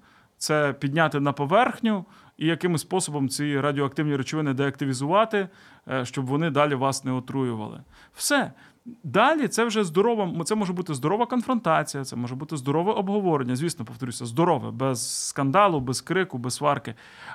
[0.41, 2.05] це підняти на поверхню
[2.37, 5.49] і якимось способом ці радіоактивні речовини деактивізувати,
[5.89, 7.81] е, щоб вони далі вас не отруювали.
[8.15, 8.53] Все.
[9.05, 13.57] Далі це вже здорова, це може бути здорова конфронтація, це може бути здорове обговорення.
[13.57, 16.95] Звісно, повторюся, здорове, без скандалу, без крику, без сварки.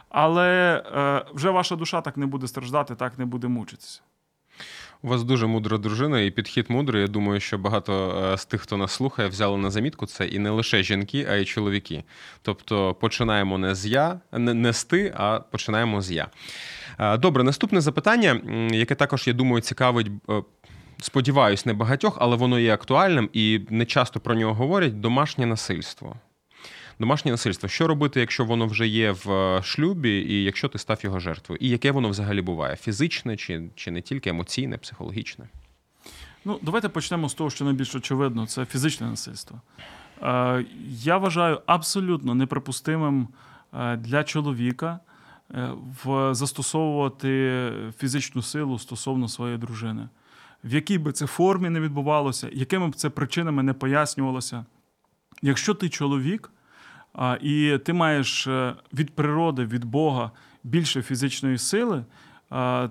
[0.10, 4.02] Але е, вже ваша душа так не буде страждати, так не буде мучитися.
[5.02, 7.02] У вас дуже мудра дружина і підхід мудрий.
[7.02, 10.40] Я думаю, що багато е, з тих, хто нас слухає, взяли на замітку це і
[10.40, 12.04] не лише жінки, а й чоловіки.
[12.42, 16.28] Тобто починаємо не з я, не, з ти, а починаємо з я.
[17.00, 20.08] Е, добре, наступне запитання, яке також, я думаю, цікавить.
[21.02, 26.16] Сподіваюсь, не багатьох, але воно є актуальним і не часто про нього говорять домашнє насильство.
[27.00, 27.70] Домашнє насильство.
[27.70, 31.60] Що робити, якщо воно вже є в е, шлюбі, і якщо ти став його жертвою?
[31.62, 32.76] І яке воно взагалі буває?
[32.76, 35.46] Фізичне чи чи не тільки емоційне, психологічне?
[36.46, 39.62] Ну, давайте почнемо з того, що найбільш очевидно, це фізичне насильство.
[40.22, 43.28] Е, Я вважаю абсолютно неприпустимим
[43.74, 45.00] е, для чоловіка
[45.52, 45.70] е,
[46.04, 50.08] в застосовувати фізичну силу стосовно своєї дружини.
[50.66, 54.66] В якій би це формі не відбувалося, якими б це причинами не пояснювалося.
[55.42, 56.52] Якщо ти чоловік,
[57.42, 60.32] і ти маєш е, від природи, від Бога
[60.64, 62.06] більше фізичної сили.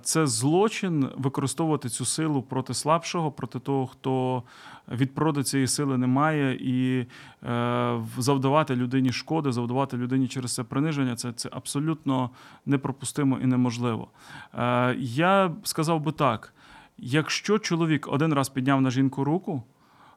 [0.02, 4.42] Це злочин використовувати цю силу проти слабшого, проти того, хто
[4.88, 7.06] від природи цієї сили не має, і
[7.48, 12.30] е, завдавати людині шкоди, завдавати людині через це приниження це це абсолютно
[12.66, 14.08] непропустимо і неможливо.
[14.54, 16.53] Е, я сказав би так:
[16.98, 19.62] якщо чоловік один раз підняв на жінку руку,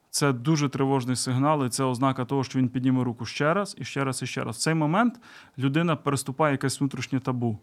[0.09, 3.83] це дуже тривожний сигнал, і це ознака того, що він підніме руку ще раз і
[3.83, 4.55] ще раз і ще раз.
[4.55, 5.19] В цей момент
[5.57, 7.59] людина переступає якесь внутрішнє табу.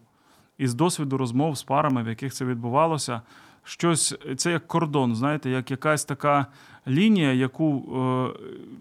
[0.59, 3.23] І з досвіду розмов з парами, в яких це відбувалося,
[3.65, 6.47] щось це як кордон, знаєте, як якась така
[6.89, 7.85] лінія, яку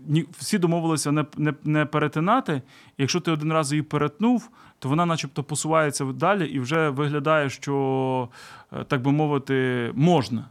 [0.10, 2.62] е, всі домовилися не не, не перетинати.
[2.88, 4.50] І якщо ти один раз її перетнув,
[4.84, 8.30] то вона, начебто, посувається далі і вже виглядає, що,
[8.74, 10.46] е, так би мовити, можна.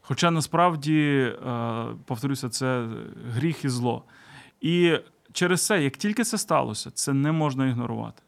[0.00, 2.86] Хоча насправді, е, повторюся, це
[3.30, 4.02] гріх і зло.
[4.60, 4.98] І
[5.32, 8.22] через це, як тільки це сталося, це не можна ігнорувати.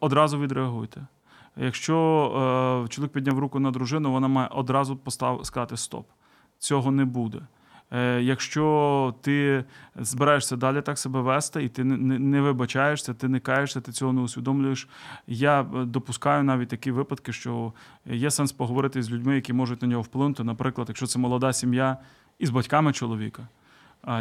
[0.00, 1.06] Одразу відреагуйте.
[1.56, 1.96] Якщо
[2.84, 4.98] е, чоловік підняв руку на дружину, вона має одразу
[5.42, 6.06] сказати стоп.
[6.58, 7.40] Цього не буде.
[7.90, 9.64] Е, якщо ти
[9.96, 14.20] збираєшся далі так себе вести, і ти не вибачаєшся, ти не каєшся, ти цього не
[14.20, 14.88] усвідомлюєш.
[15.26, 17.72] Я е, допускаю навіть такі випадки, що
[18.06, 20.44] є сенс поговорити з людьми, які можуть на нього вплинути.
[20.44, 21.96] Наприклад, якщо це молода сім'я
[22.38, 23.48] із батьками чоловіка.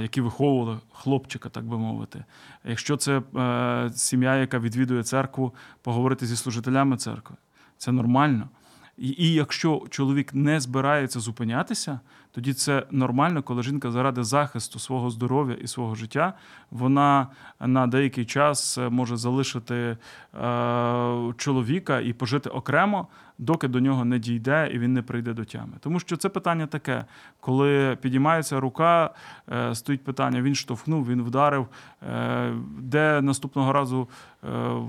[0.01, 2.23] Які виховували хлопчика, так би мовити.
[2.65, 7.36] Якщо це е, сім'я, яка відвідує церкву, поговорити зі служителями церкви,
[7.77, 8.49] це нормально.
[8.97, 11.99] І, і якщо чоловік не збирається зупинятися,
[12.38, 16.34] тоді це нормально, коли жінка заради захисту свого здоров'я і свого життя
[16.71, 17.28] вона
[17.60, 19.97] на деякий час може залишити е,
[21.38, 25.73] чоловіка і пожити окремо, доки до нього не дійде і він не прийде до тями.
[25.80, 27.06] Тому що це питання таке,
[27.39, 29.10] коли підіймається рука,
[29.52, 31.67] е, стоїть питання: він штовхнув, він вдарив,
[32.10, 34.08] е, де наступного разу.
[34.43, 34.82] Е,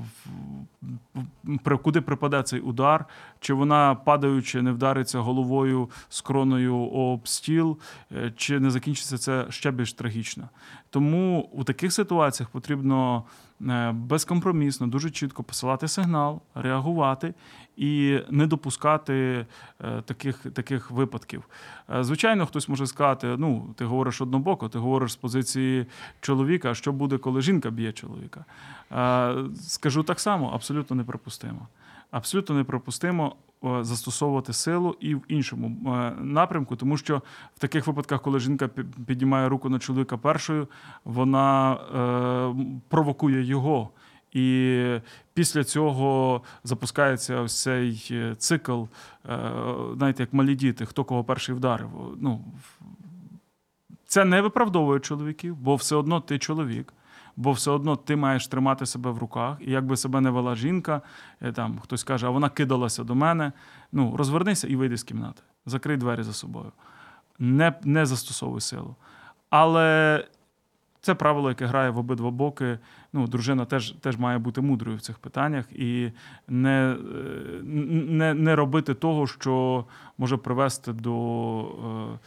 [1.83, 3.05] куди припаде цей удар,
[3.41, 7.79] чи вона падаючи, не вдариться головою з кроною об стіл,
[8.13, 10.49] е, чи не закінчиться це ще більш трагічно.
[10.91, 13.25] Тому у таких ситуаціях потрібно
[13.61, 17.35] е, безкомпромісно, дуже чітко посилати сигнал, реагувати
[17.77, 19.47] і не допускати
[19.81, 21.43] е, таких таких випадків.
[22.01, 25.87] Звичайно, хтось може сказати: ну, ти говориш однобоко, ти говориш з позиції
[26.21, 28.45] чоловіка, що буде, коли жінка б'є чоловіка.
[29.61, 31.69] Скажу так само, абсолютно неприпустимо.
[32.11, 37.23] Абсолютно неприпустимо Е, застосовувати силу і в іншому е, напрямку, тому що
[37.57, 38.69] в таких випадках, коли жінка
[39.07, 40.69] піднімає руку на чоловіка першою,
[41.05, 43.91] вона е, провокує його.
[44.33, 44.99] І
[45.35, 48.83] після цього запускається ось цей цикл,
[49.97, 51.89] знаєте, як малі діти, хто кого перший вдарив.
[52.21, 52.45] Ну,
[54.07, 56.93] Це не виправдовує чоловіків, бо все одно ти чоловік
[57.39, 59.57] бо все одно ти маєш тримати себе в руках.
[59.61, 61.03] І якби себе не вела жінка,
[61.41, 63.53] е, там хтось каже, а вона кидалася до мене.
[63.93, 65.43] Ну, розвернися і вийди з кімнати.
[65.67, 66.73] Закрий двері за собою.
[67.39, 68.97] Не, Не застосовуй силу.
[69.51, 70.25] Але.
[71.01, 72.79] Це правило, яке грає в обидва боки.
[73.13, 76.13] Ну, Дружина теж теж має бути мудрою в цих питаннях і
[76.49, 79.85] не е, не, не робити того, що
[80.19, 82.19] може привести до е,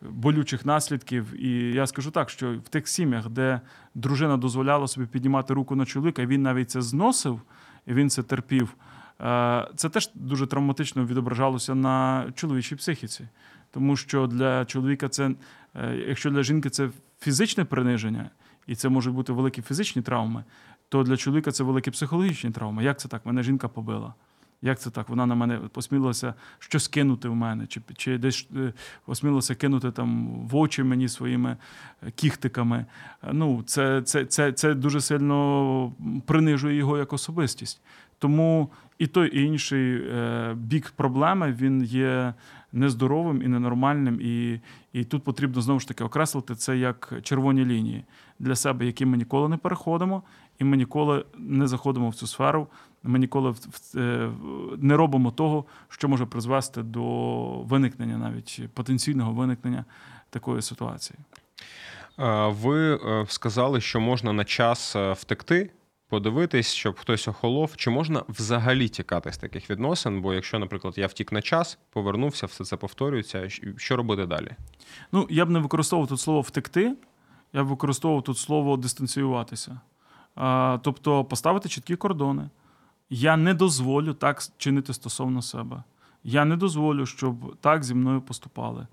[0.00, 1.44] болючих наслідків.
[1.44, 3.60] І я скажу так, що в тих сім'ях, де
[3.94, 7.40] дружина дозволяла собі піднімати руку на чоловіка, він навіть це зносив,
[7.86, 8.74] і він це терпів.
[9.20, 13.28] Е, це теж дуже травматично відображалося на чоловічій психіці.
[13.70, 15.30] Тому що для чоловіка це,
[15.74, 18.30] е, якщо для жінки це фізичне приниження,
[18.66, 20.44] і це можуть бути великі фізичні травми,
[20.88, 22.84] то для чоловіка це великі психологічні травми.
[22.84, 23.26] Як це так?
[23.26, 24.14] Мене жінка побила.
[24.62, 25.08] Як це так?
[25.08, 28.72] Вона на мене посмілилася щось кинути в мене, чи чи десь е,
[29.06, 31.56] осмілилася кинути там в очі мені своїми
[32.02, 32.86] е, кіхтиками.
[33.32, 35.92] Ну, Це це, це, це дуже сильно
[36.26, 37.80] принижує його як особистість.
[38.18, 42.34] Тому і той і інший е, бік проблеми він є
[42.72, 44.20] нездоровим і ненормальним.
[44.20, 44.60] І
[44.92, 48.04] і тут потрібно знову ж таки окреслити це як червоні лінії
[48.38, 50.22] для себе, які ми ніколи не переходимо,
[50.58, 52.66] і ми ніколи не заходимо в цю сферу.
[53.02, 53.54] Ми ніколи
[53.94, 54.30] е,
[54.78, 57.02] не робимо того, що може призвести до
[57.62, 59.84] виникнення, навіть потенційного виникнення
[60.30, 61.18] такої ситуації.
[62.46, 65.70] Ви е, сказали, що можна на час е, втекти
[66.08, 70.22] подивитись, щоб хтось охолов, чи можна взагалі тікати з таких відносин?
[70.22, 74.50] Бо якщо, наприклад, я втік на час, повернувся, все це повторюється, що робити далі?
[75.12, 76.96] Ну, я б не використовував тут слово втекти,
[77.52, 79.80] я б використовував тут слово дистанціюватися.
[80.82, 82.50] Тобто поставити чіткі кордони.
[83.10, 85.82] Я не дозволю так чинити стосовно себе.
[86.24, 88.86] Я не дозволю, щоб так зі мною поступали.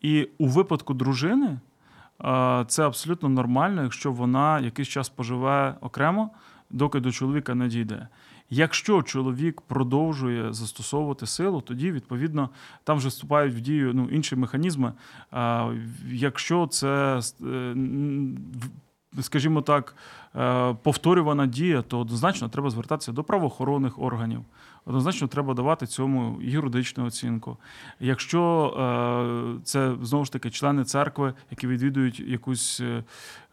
[0.00, 1.58] І у випадку дружини
[2.66, 6.30] це абсолютно нормально, якщо вона якийсь час поживе окремо
[6.70, 8.08] доки до чоловіка не дійде.
[8.50, 12.50] Якщо чоловік продовжує застосовувати силу, тоді відповідно
[12.84, 14.92] там вже вступають в дію ну, інші механізми.
[16.10, 17.74] Якщо це, е,
[19.20, 19.96] скажімо так,
[20.36, 24.44] е, повторювана дія, то однозначно треба звертатися до правоохоронних органів
[24.84, 27.56] однозначно треба давати цьому юридичну оцінку.
[28.00, 28.74] Якщо
[29.58, 33.04] е, це знову ж таки члени церкви, які відвідують якусь е,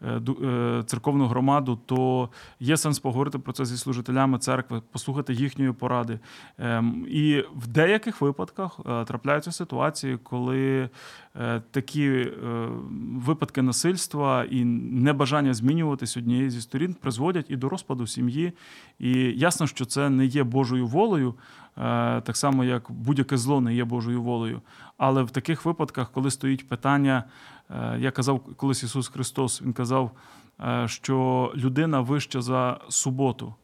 [0.02, 2.28] е, церковну громаду, то
[2.60, 6.18] є сенс поговорити про це зі служителями церкви, послухати їхньої поради.
[6.58, 10.88] Ем, і в деяких випадках трапляються ситуації, коли
[11.70, 12.32] такі
[13.26, 18.52] випадки насильства і небажання змінюватись однієї зі сторін призводять і до розпаду сім'ї.
[18.98, 21.34] І ясно, що це не є Божою волею волею,
[21.76, 24.60] е, так само як будь-яке зло не є Божою волею.
[24.98, 27.24] Але в таких випадках, коли стоїть питання,
[27.70, 30.10] е, я казав колись Ісус Христос, Він казав,
[30.60, 33.54] е, що людина вища за суботу,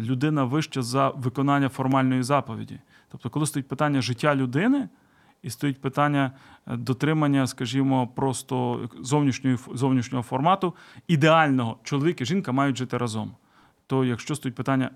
[0.00, 2.80] людина вища за виконання формальної заповіді.
[3.10, 4.88] Тобто, коли стоїть питання життя людини.
[5.42, 6.30] І стоїть питання
[6.66, 10.74] дотримання, скажімо, просто зовнішньої, зовнішнього формату,
[11.08, 13.32] ідеального чоловік і жінка мають жити разом
[13.86, 14.90] то якщо стоїть питання,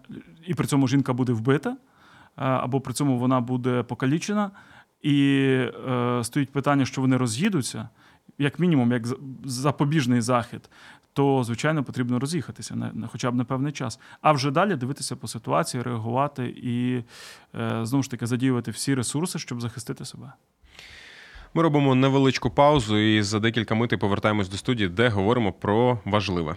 [0.47, 1.77] і при цьому жінка буде вбита,
[2.37, 4.51] або при цьому вона буде покалічена,
[5.03, 5.37] і
[5.89, 7.89] е, стоїть питання, що вони роз'їдуться,
[8.39, 9.07] як мінімум, як
[9.45, 10.71] запобіжний захід,
[11.13, 14.01] то звичайно потрібно роз'їхатися на, на хоча б на певний час.
[14.21, 17.05] А вже далі дивитися по ситуації, реагувати і
[17.61, 20.33] е, знову ж таки задіювати всі ресурси, щоб захистити себе.
[21.55, 26.57] Ми робимо невеличку паузу і за декілька мити повертаємось до студії, де говоримо про важливе.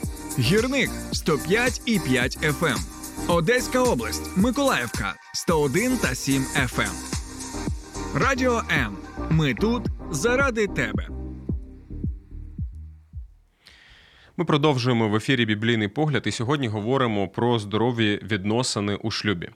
[0.39, 2.77] Гірник 105 і 5 FM.
[3.27, 6.91] Одеська область, Миколаївка 101 та 7 FM.
[8.15, 8.97] Радіо М.
[9.29, 11.07] Ми тут заради тебе.
[14.37, 19.49] Ми продовжуємо в ефірі біблійний погляд і сьогодні говоримо про здорові відносини у шлюбі.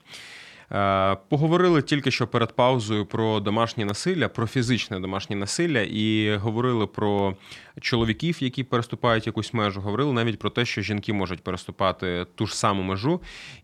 [0.72, 6.86] Е, поговорили тільки що перед паузою про домашнє насилля, про фізичне домашнє насилля, і говорили
[6.86, 7.36] про
[7.80, 9.80] чоловіків, які переступають якусь межу.
[9.80, 13.20] Говорили навіть про те, що жінки можуть переступати ту ж саму межу.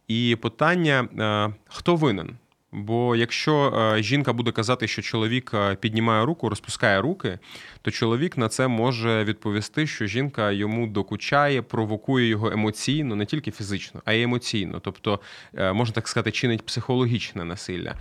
[0.09, 2.36] І питання: е, хто винен?
[2.72, 7.38] Бо якщо е, жінка буде казати, що чоловік е, піднімає руку, розпускає руки,
[7.82, 13.50] то чоловік на це може відповісти, що жінка йому докучає, провокує його емоційно, не тільки
[13.50, 14.80] фізично, а й емоційно.
[14.80, 15.20] Тобто,
[15.54, 17.94] е, можна так сказати, чинить психологічне насилля.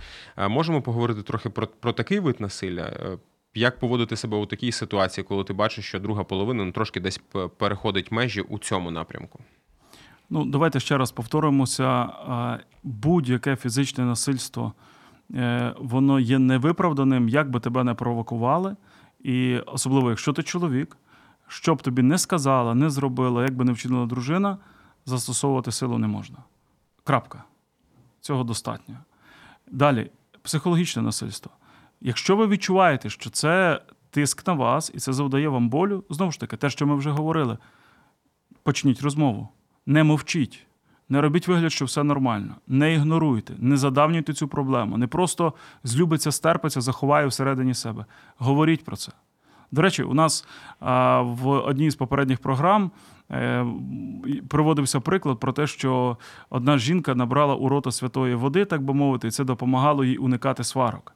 [0.48, 3.18] Можемо поговорити трохи про, про такий вид насилля.
[3.54, 7.20] Як поводити себе у такій ситуації, коли ти бачиш, що друга половина ну, трошки десь
[7.58, 9.44] переходить межі у цьому напрямку?
[10.32, 12.08] Ну, давайте ще раз повторимося.
[12.82, 14.72] Будь-яке фізичне насильство
[15.34, 18.76] е, воно є невиправданим, як би тебе не провокували.
[19.20, 20.96] І особливо, якщо ти чоловік,
[21.48, 24.58] що б тобі не сказала, не зробила, як би не вчинила дружина,
[25.06, 26.38] застосовувати силу не можна.
[27.04, 27.44] Крапка.
[28.20, 28.96] Цього достатньо.
[29.70, 30.10] Далі,
[30.42, 31.52] психологічне насильство.
[32.00, 36.40] Якщо ви відчуваєте, що це тиск на вас і це завдає вам болю, знову ж
[36.40, 37.58] таки, те, що ми вже говорили,
[38.62, 39.48] почніть розмову
[39.86, 40.66] не мовчіть.
[41.08, 42.54] Не робіть вигляд, що все нормально.
[42.66, 44.98] Не ігноруйте, не задавнюйте цю проблему.
[44.98, 45.52] Не просто
[45.84, 48.04] злюбиться, стерпиться, заховає всередині себе.
[48.38, 49.12] Говоріть про це.
[49.72, 50.46] До речі, у нас
[51.20, 52.90] в одній з попередніх програм
[53.30, 53.66] е,
[54.48, 56.16] проводився приклад про те, що
[56.50, 60.64] одна жінка набрала у рота святої води, так би мовити, і це допомагало їй уникати
[60.64, 61.14] сварок.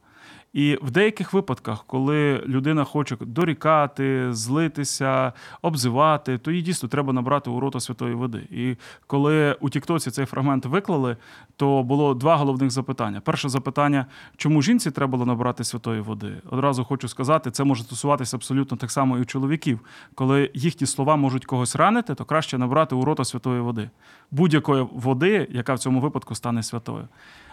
[0.57, 7.49] І в деяких випадках, коли людина хоче дорікати, злитися, обзивати, то їй дійсно треба набрати
[7.49, 8.47] у рота святої води.
[8.51, 8.75] І
[9.07, 11.17] коли у Тіктоці цей фрагмент виклали,
[11.55, 13.21] то було два головних запитання.
[13.21, 14.05] Перше запитання,
[14.37, 16.33] чому жінці треба було набрати святої води?
[16.49, 19.79] Одразу хочу сказати, це може стосуватися абсолютно так само і у чоловіків.
[20.15, 23.89] Коли їхні слова можуть когось ранити, то краще набрати у рота святої води,
[24.31, 27.07] будь-якої води, яка в цьому випадку стане святою.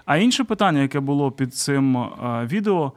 [0.04, 2.10] А інше питання, яке було під цим е,
[2.52, 2.92] відео,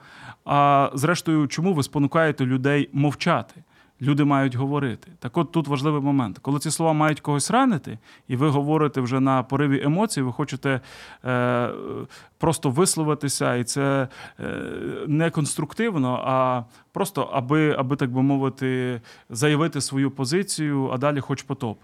[0.45, 3.63] а зрештою, чому ви спонукаєте людей мовчати?
[4.01, 5.11] Люди мають говорити.
[5.19, 6.39] Так от тут важливий момент.
[6.39, 10.81] Коли ці слова мають когось ранити, і ви говорите вже на пориві емоцій, ви хочете
[11.25, 11.69] е,
[12.37, 14.07] просто висловитися, і це
[14.39, 14.43] е,
[15.07, 21.43] не конструктивно, а просто аби, аби, так би мовити, заявити свою позицію, а далі хоч
[21.43, 21.79] потоп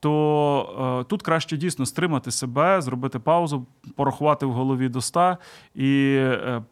[0.00, 3.66] то е, тут краще дійсно стримати себе, зробити паузу,
[3.96, 5.36] порахувати в голові до 100
[5.74, 6.62] і е,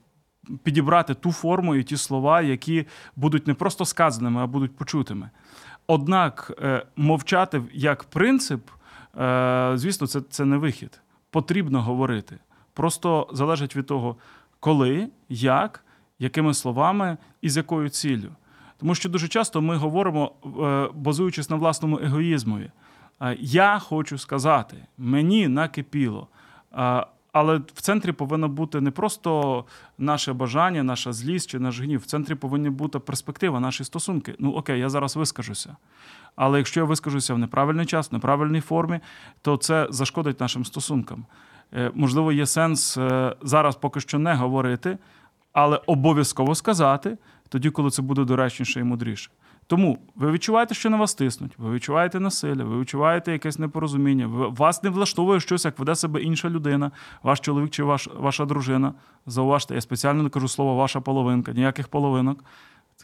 [0.63, 5.31] підібрати ту форму і ті слова, які будуть не просто сказаними, а будуть почутими.
[5.87, 8.71] Однак е, мовчати як принцип,
[9.19, 11.01] е, звісно, це, це не вихід.
[11.31, 12.39] Потрібно говорити.
[12.73, 14.17] Просто залежить від того,
[14.61, 15.85] коли, як,
[16.19, 18.31] якими словами і з якою ціллю.
[18.77, 22.71] Тому що дуже часто ми говоримо, е, базуючись на власному егоїзмові.
[23.39, 26.29] Я хочу сказати, мені накипіло.
[27.35, 29.65] Але в центрі повинно бути не просто
[29.99, 32.01] наше бажання, наша злість чи наш гнів.
[32.01, 34.35] В центрі повинна бути перспектива, наші стосунки.
[34.39, 35.77] Ну окей, я зараз вискажуся.
[36.37, 39.01] Але якщо я вискажуся в неправильний час, в неправильній формі,
[39.43, 41.27] то це зашкодить нашим стосункам.
[41.73, 44.99] Е, можливо, є сенс е, зараз поки що не говорити,
[45.53, 49.31] але обов'язково сказати тоді, коли це буде доречніше і мудріше.
[49.67, 54.83] Тому ви відчуваєте, що на вас тиснуть, ви відчуваєте насилля, ви відчуваєте якесь непорозуміння, вас
[54.83, 56.91] не влаштовує щось, як веде себе інша людина,
[57.23, 58.95] ваш чоловік чи ваш, ваша дружина.
[59.27, 62.45] Зауважте, я спеціально не кажу слово ваша половинка, ніяких половинок.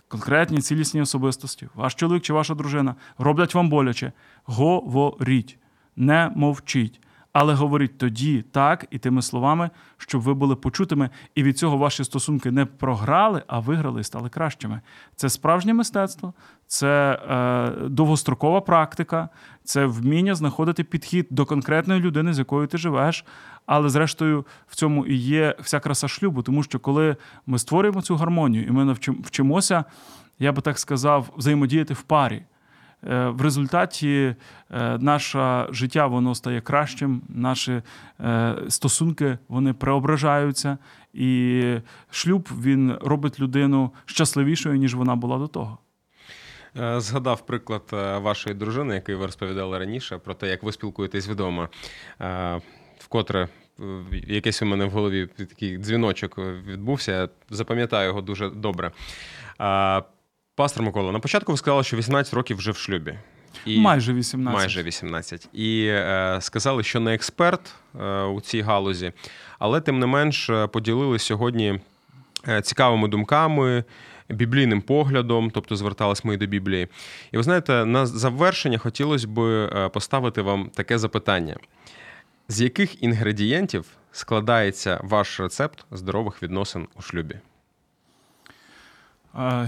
[0.08, 4.12] Конкретні цілісні особистості, ваш чоловік чи ваша дружина роблять вам боляче.
[4.44, 5.58] Говоріть,
[5.96, 7.00] не мовчіть.
[7.32, 12.04] Але говоріть тоді так і тими словами, щоб ви були почутими, і від цього ваші
[12.04, 14.80] стосунки не програли, а виграли і стали кращими.
[15.16, 16.32] Це справжнє мистецтво,
[16.66, 19.28] це е, довгострокова практика,
[19.64, 23.24] це вміння знаходити підхід до конкретної людини, з якою ти живеш.
[23.66, 27.16] Але, зрештою, в цьому і є вся краса шлюбу, тому що коли
[27.46, 29.84] ми створюємо цю гармонію, і ми вчимося,
[30.38, 32.42] я би так сказав, взаємодіяти в парі.
[33.06, 34.34] Е, в результаті
[34.70, 37.82] е, наше життя воно стає кращим, наші
[38.20, 40.78] е, стосунки вони преображаються,
[41.12, 41.62] і
[42.10, 45.78] шлюб він робить людину щасливішою, ніж вона була до того.
[46.96, 47.82] Згадав приклад
[48.22, 51.68] вашої дружини, який ви розповідали раніше, про те, як ви спілкуєтесь вдома.
[52.98, 53.48] Вкотре
[54.26, 57.12] якийсь у мене в голові такий дзвіночок відбувся.
[57.12, 58.90] Я запам'ятаю його дуже добре.
[60.60, 63.14] Пастор Микола, на початку ви сказали, що 18 років вже в шлюбі.
[63.66, 64.60] І Майже 18.
[64.60, 65.48] Майже 18.
[65.52, 69.12] І е, сказали, що не експерт е, у цій галузі,
[69.58, 71.80] але тим не менш е, поділили сьогодні
[72.48, 73.84] е, цікавими думками,
[74.28, 76.88] біблійним поглядом, тобто звертались ми і до Біблії.
[77.32, 81.56] І ви знаєте, на завершення хотілося б е, поставити вам таке запитання:
[82.48, 87.36] з яких інгредієнтів складається ваш рецепт здорових відносин у шлюбі?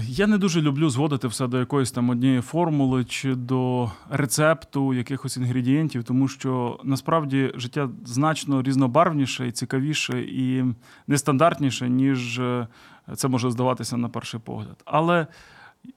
[0.01, 5.37] Я не дуже люблю зводити все до якоїсь там однієї формули чи до рецепту якихось
[5.37, 10.63] інгредієнтів, тому що насправді життя значно різнобарвніше і цікавіше і
[11.07, 12.67] нестандартніше, ніж е,
[13.15, 14.81] це може здаватися на перший погляд.
[14.85, 15.27] Але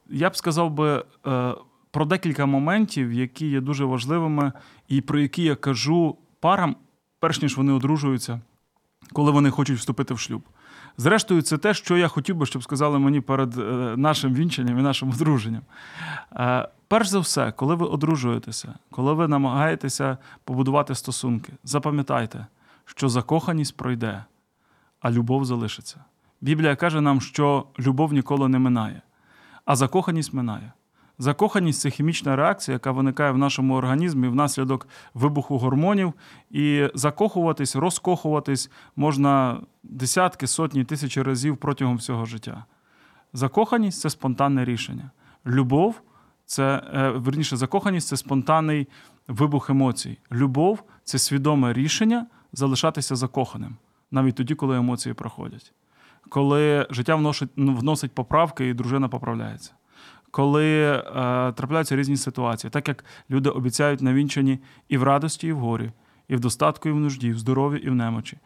[0.09, 1.53] я б сказав би е,
[1.91, 4.51] про декілька моментів, які є дуже важливими,
[4.87, 6.75] і про які я кажу парам,
[7.19, 8.41] перш ніж вони одружуються,
[9.13, 10.41] коли вони хочуть вступити в шлюб.
[10.97, 13.61] Зрештою, це те, що я хотів би, щоб сказали мені перед е,
[13.97, 15.61] нашим вінченням і нашим одруженням.
[16.35, 22.47] Е, перш за все, коли ви одружуєтеся, коли ви намагаєтеся побудувати стосунки, запам'ятайте,
[22.85, 24.23] що закоханість пройде,
[24.99, 26.03] а любов залишиться.
[26.41, 29.01] Біблія каже нам, що любов ніколи не минає,
[29.65, 30.71] а закоханість минає.
[31.19, 36.13] Закоханість це хімічна реакція, яка виникає в нашому організмі внаслідок вибуху гормонів.
[36.51, 42.65] І закохуватись, розкохуватись можна десятки, сотні, тисячі разів протягом всього життя.
[43.33, 45.11] Закоханість це спонтанне рішення.
[45.45, 46.01] Любов
[46.45, 48.87] це е, верніше, закоханість це спонтанний
[49.27, 50.17] вибух емоцій.
[50.31, 53.75] Любов це свідоме рішення залишатися закоханим,
[54.11, 55.73] навіть тоді, коли емоції проходять.
[56.29, 59.76] Коли життя вносить, вносить поправки і дружина поправляється
[60.37, 61.01] коли е,
[61.51, 64.59] трапляються різні ситуації, так як люди обіцяють на вінчанні
[64.89, 65.91] і в радості, і в горі,
[66.27, 68.37] і в достатку, і в нужді, і в здоров'ї, і в немочі.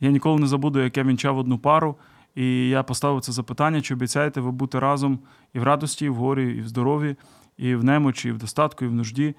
[0.00, 1.96] Я ніколи не забуду, як я вінчав одну пару,
[2.34, 5.18] і я поставив це запитання: чи обіцяєте ви бути разом
[5.54, 7.16] і в радості, і в горі, і в здоров'ї,
[7.56, 9.34] і в немочі, і в достатку, і в нужді.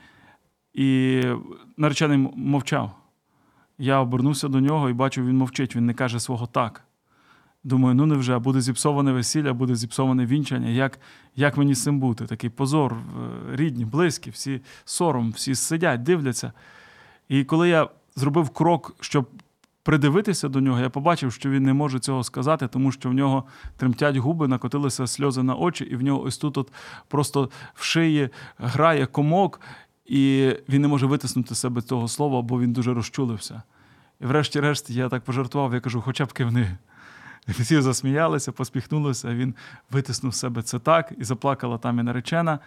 [0.73, 1.21] І
[1.77, 2.91] наречений мовчав.
[3.77, 6.83] Я обернувся до нього і бачив, він мовчить, він не каже свого так.
[7.63, 10.69] Думаю, ну невже буде зіпсоване весілля, буде зіпсоване вінчання.
[10.69, 10.99] Як
[11.35, 12.25] як мені з цим бути?
[12.25, 16.51] Такий позор, е, рідні, близькі, всі сором, всі сидять, дивляться.
[17.29, 19.29] І коли я зробив крок, щоб
[19.83, 23.43] придивитися до нього, я побачив, що він не може цього сказати, тому що в нього
[23.77, 26.71] тремтять губи, накотилися сльози на очі, і в нього ось тут от
[27.07, 29.61] просто в шиї грає комок,
[30.05, 33.61] і він не може витиснути себе цього слова, бо він дуже розчулився.
[34.21, 36.77] І врешті-решт я так пожартував, я кажу, хоча б кивни.
[37.47, 39.55] Всі засміялися, поспіхнулися, він
[39.91, 42.59] витиснув себе це так і заплакала там і наречена.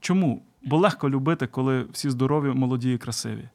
[0.00, 0.42] Чому?
[0.62, 3.48] Бо легко любити, коли всі здорові, молоді і красиві.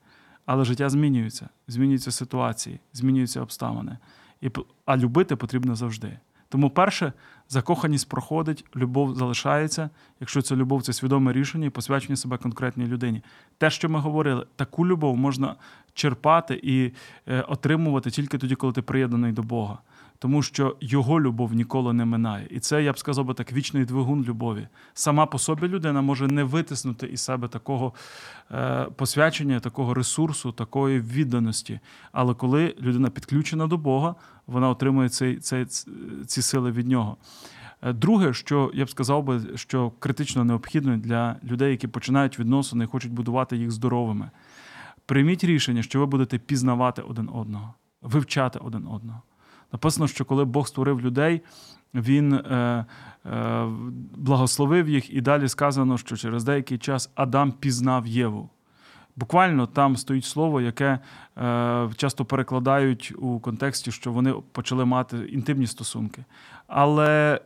[0.46, 3.98] Але життя змінюється, змінюються ситуації, змінюються обставини.
[4.42, 4.50] І,
[4.86, 6.18] А любити потрібно завжди.
[6.50, 7.14] Тому, перше,
[7.50, 9.90] закоханість проходить, любов залишається.
[10.20, 13.22] Якщо це любов, це свідоме рішення і посвячення себе конкретній людині.
[13.58, 15.56] Те, що ми говорили, таку любов можна
[15.94, 16.92] черпати і
[17.28, 19.80] е, отримувати тільки тоді, коли ти приєднаний до Бога
[20.22, 22.48] тому що його любов ніколи не минає.
[22.50, 24.68] І це, я б сказав, би так вічний двигун любові.
[24.94, 27.94] Сама по собі людина може не витиснути із себе такого
[28.52, 31.80] е, посвячення, такого ресурсу, такої відданості.
[32.12, 34.16] Але коли людина підключена до Бога,
[34.48, 35.66] вона отримує цей, цей,
[36.28, 37.18] ці сили від нього.
[37.82, 42.84] Е, друге, що я б сказав би, що критично необхідно для людей, які починають відносини
[42.84, 44.30] і хочуть будувати їх здоровими.
[45.06, 49.22] Прийміть рішення, що ви будете пізнавати один одного, вивчати один одного.
[49.72, 51.42] Написано, що коли Бог створив людей,
[51.94, 52.86] він е,
[53.26, 53.66] е,
[54.16, 58.50] благословив їх, і далі сказано, що через деякий час Адам пізнав Єву.
[59.16, 61.00] Буквально там стоїть слово, яке
[61.38, 66.26] е, часто перекладають у контексті, що вони почали мати інтимні стосунки.
[66.68, 67.40] Але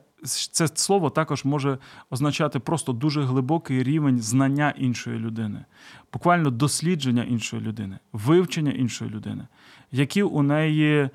[0.51, 1.77] це слово також може
[2.09, 5.65] означати просто дуже глибокий рівень знання іншої людини,
[6.13, 9.47] буквально дослідження іншої людини, вивчення іншої людини,
[9.91, 11.09] які у неї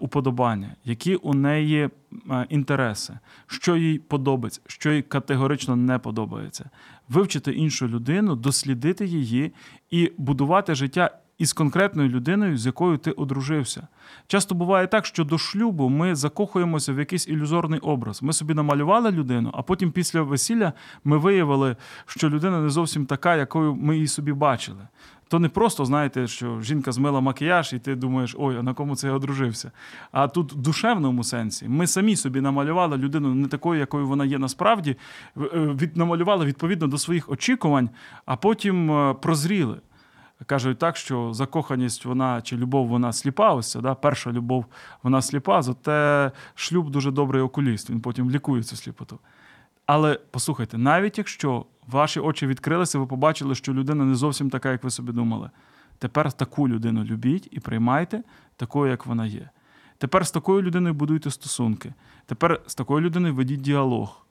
[0.00, 1.88] уподобання, які у неї
[2.48, 6.70] інтереси, що їй подобається, що їй категорично не подобається.
[7.08, 9.52] Вивчити іншу людину, дослідити її
[9.90, 13.86] і будувати життя із конкретною людиною, з якою ти одружився.
[14.26, 18.22] Часто буває так, що до шлюбу ми закохуємося в якийсь ілюзорний образ.
[18.22, 20.72] Ми собі намалювали людину, а потім після весілля
[21.04, 24.88] ми виявили, що людина не зовсім така, якою ми її собі бачили.
[25.32, 28.96] То не просто знаєте, що жінка змила макіяж, і ти думаєш, ой, а на кому
[28.96, 29.70] це я одружився.
[30.10, 34.38] А тут в душевному сенсі ми самі собі намалювали людину не такою, якою вона є
[34.38, 34.96] насправді,
[35.36, 37.90] е, від, намалювали відповідно до своїх очікувань,
[38.26, 39.80] а потім е, прозріли.
[40.46, 43.94] Кажуть так, що закоханість вона чи любов вона сліпа, ось да?
[43.94, 44.66] перша любов
[45.02, 49.18] вона сліпа, зате шлюб дуже добрий окуліст, він потім лікує цю сліпоту.
[49.86, 54.84] Але послухайте, навіть якщо ваші очі відкрилися, ви побачили, що людина не зовсім така, як
[54.84, 55.50] ви собі думали.
[55.98, 58.22] Тепер таку людину любіть і приймайте
[58.56, 59.50] такою, як вона є.
[59.98, 61.94] Тепер з такою людиною будуйте стосунки.
[62.26, 64.26] Тепер з такою людиною ведіть діалог.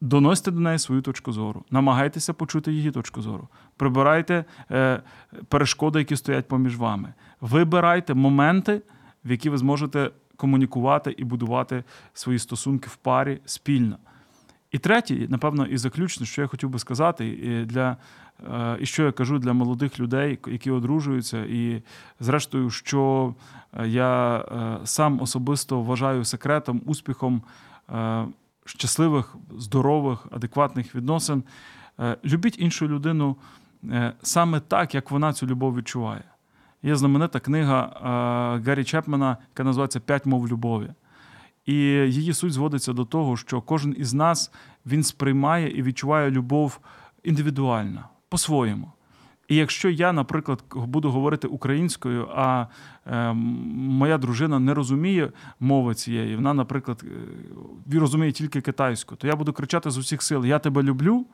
[0.00, 3.48] Доносьте до неї свою точку зору, намагайтеся почути її точку зору.
[3.76, 5.02] Прибирайте е,
[5.48, 7.14] перешкоди, які стоять поміж вами.
[7.40, 8.82] Вибирайте моменти,
[9.24, 13.98] в які ви зможете комунікувати і будувати свої стосунки в парі спільно.
[14.70, 17.96] І третє, напевно, і заключне, що я хотів би сказати, і для
[18.52, 21.82] е, і що я кажу для молодих людей, які одружуються, і
[22.20, 23.34] зрештою, що
[23.72, 27.42] е, я е, сам особисто вважаю секретом, успіхом
[28.64, 31.42] щасливих, здорових, адекватних відносин.
[32.24, 33.36] Любіть іншу людину
[34.22, 36.24] саме так, як вона цю любов відчуває.
[36.82, 37.92] Є знаменита книга
[38.66, 40.90] Гаррі Чепмена, яка називається П'ять мов любові.
[41.66, 44.52] І її суть зводиться до того, що кожен із нас
[44.86, 46.80] він сприймає і відчуває любов
[47.24, 48.92] індивідуально, по-своєму.
[49.48, 52.66] І якщо я, наприклад, буду говорити українською, а
[53.06, 57.04] е, моя дружина не розуміє мови цієї, вона, наприклад,
[57.92, 61.26] е, розуміє тільки китайську, то я буду кричати з усіх сил: Я тебе люблю,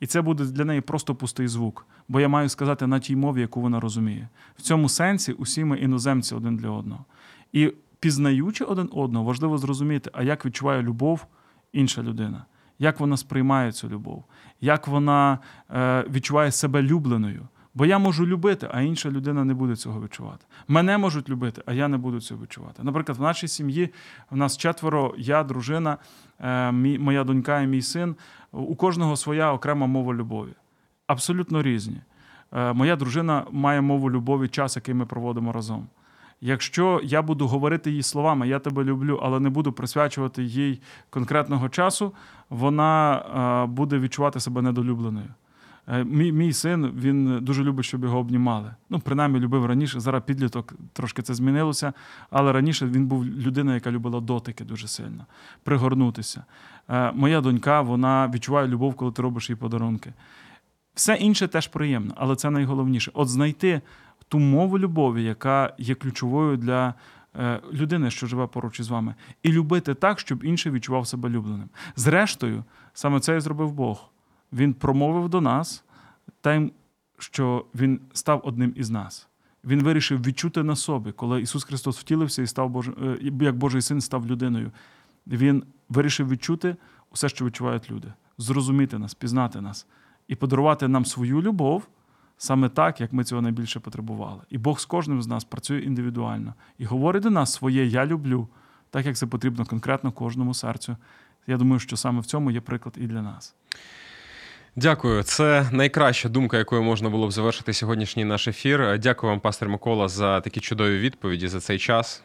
[0.00, 3.40] і це буде для неї просто пустий звук, бо я маю сказати на тій мові,
[3.40, 4.28] яку вона розуміє.
[4.56, 7.04] В цьому сенсі усі ми іноземці один для одного.
[7.52, 11.26] І пізнаючи один одного, важливо зрозуміти, а як відчуває любов
[11.72, 12.44] інша людина,
[12.78, 14.24] як вона сприймає цю любов,
[14.60, 15.38] як вона
[15.70, 17.48] е, відчуває себе любленою.
[17.74, 20.46] Бо я можу любити, а інша людина не буде цього відчувати.
[20.68, 22.82] Мене можуть любити, а я не буду цього відчувати.
[22.82, 23.90] Наприклад, в нашій сім'ї
[24.30, 25.98] в нас четверо, я, дружина,
[26.40, 28.16] е, моя донька і мій син.
[28.52, 30.52] У кожного своя окрема мова любові.
[31.06, 32.00] Абсолютно різні.
[32.52, 35.86] Е, моя дружина має мову любові, час, який ми проводимо разом.
[36.40, 40.80] Якщо я буду говорити їй словами, я тебе люблю, але не буду присвячувати їй
[41.10, 42.12] конкретного часу,
[42.50, 45.28] вона буде відчувати себе недолюбленою.
[45.88, 48.74] Е, мій мій син він дуже любить, щоб його обнімали.
[48.90, 50.00] Ну, принаймні, любив раніше.
[50.00, 51.92] Зараз підліток трошки це змінилося,
[52.30, 55.26] але раніше він був людина, яка любила дотики дуже сильно,
[55.62, 56.44] пригорнутися.
[56.88, 60.12] Е, моя донька вона відчуває любов, коли ти робиш їй подарунки.
[60.94, 63.10] Все інше теж приємно, але це найголовніше.
[63.14, 63.80] От знайти
[64.28, 66.94] ту мову любові, яка є ключовою для
[67.36, 71.68] е, людини, що живе поруч із вами, і любити так, щоб інший відчував себе любленим.
[71.96, 72.64] Зрештою,
[72.94, 74.10] саме це і зробив Бог.
[74.52, 75.84] Він промовив до нас
[76.40, 76.72] тим,
[77.18, 79.28] що Він став одним із нас.
[79.64, 82.88] Він вирішив відчути на собі, коли Ісус Христос втілився і став Бож...
[82.88, 84.70] Е, як Божий син став людиною.
[85.26, 86.76] Він вирішив відчути
[87.10, 89.86] усе, що відчувають люди, зрозуміти нас, пізнати нас
[90.28, 91.88] і подарувати нам свою любов
[92.38, 94.40] саме так, як ми цього найбільше потребували.
[94.50, 98.48] І Бог з кожним з нас працює індивідуально і говорить до нас своє Я люблю,
[98.90, 100.96] так як це потрібно конкретно кожному серцю.
[101.46, 103.54] Я думаю, що саме в цьому є приклад і для нас.
[104.76, 105.22] Дякую.
[105.22, 108.98] Це найкраща думка, якою можна було б завершити сьогоднішній наш ефір.
[108.98, 112.22] Дякую вам, пастор Микола, за такі чудові відповіді за цей час.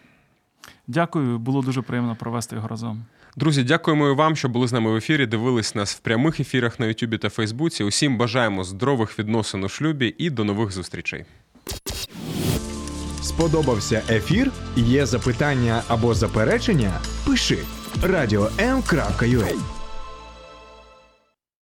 [0.87, 3.05] Дякую, було дуже приємно провести його разом.
[3.37, 5.25] Друзі, дякуємо і вам, що були з нами в ефірі.
[5.25, 7.83] Дивились нас в прямих ефірах на Ютубі та Фейсбуці.
[7.83, 11.25] Усім бажаємо здорових відносин у шлюбі і до нових зустрічей.
[13.21, 14.51] Сподобався ефір?
[14.75, 16.91] Є запитання або заперечення?
[17.25, 17.57] Пиши
[18.03, 19.82] радіом.ua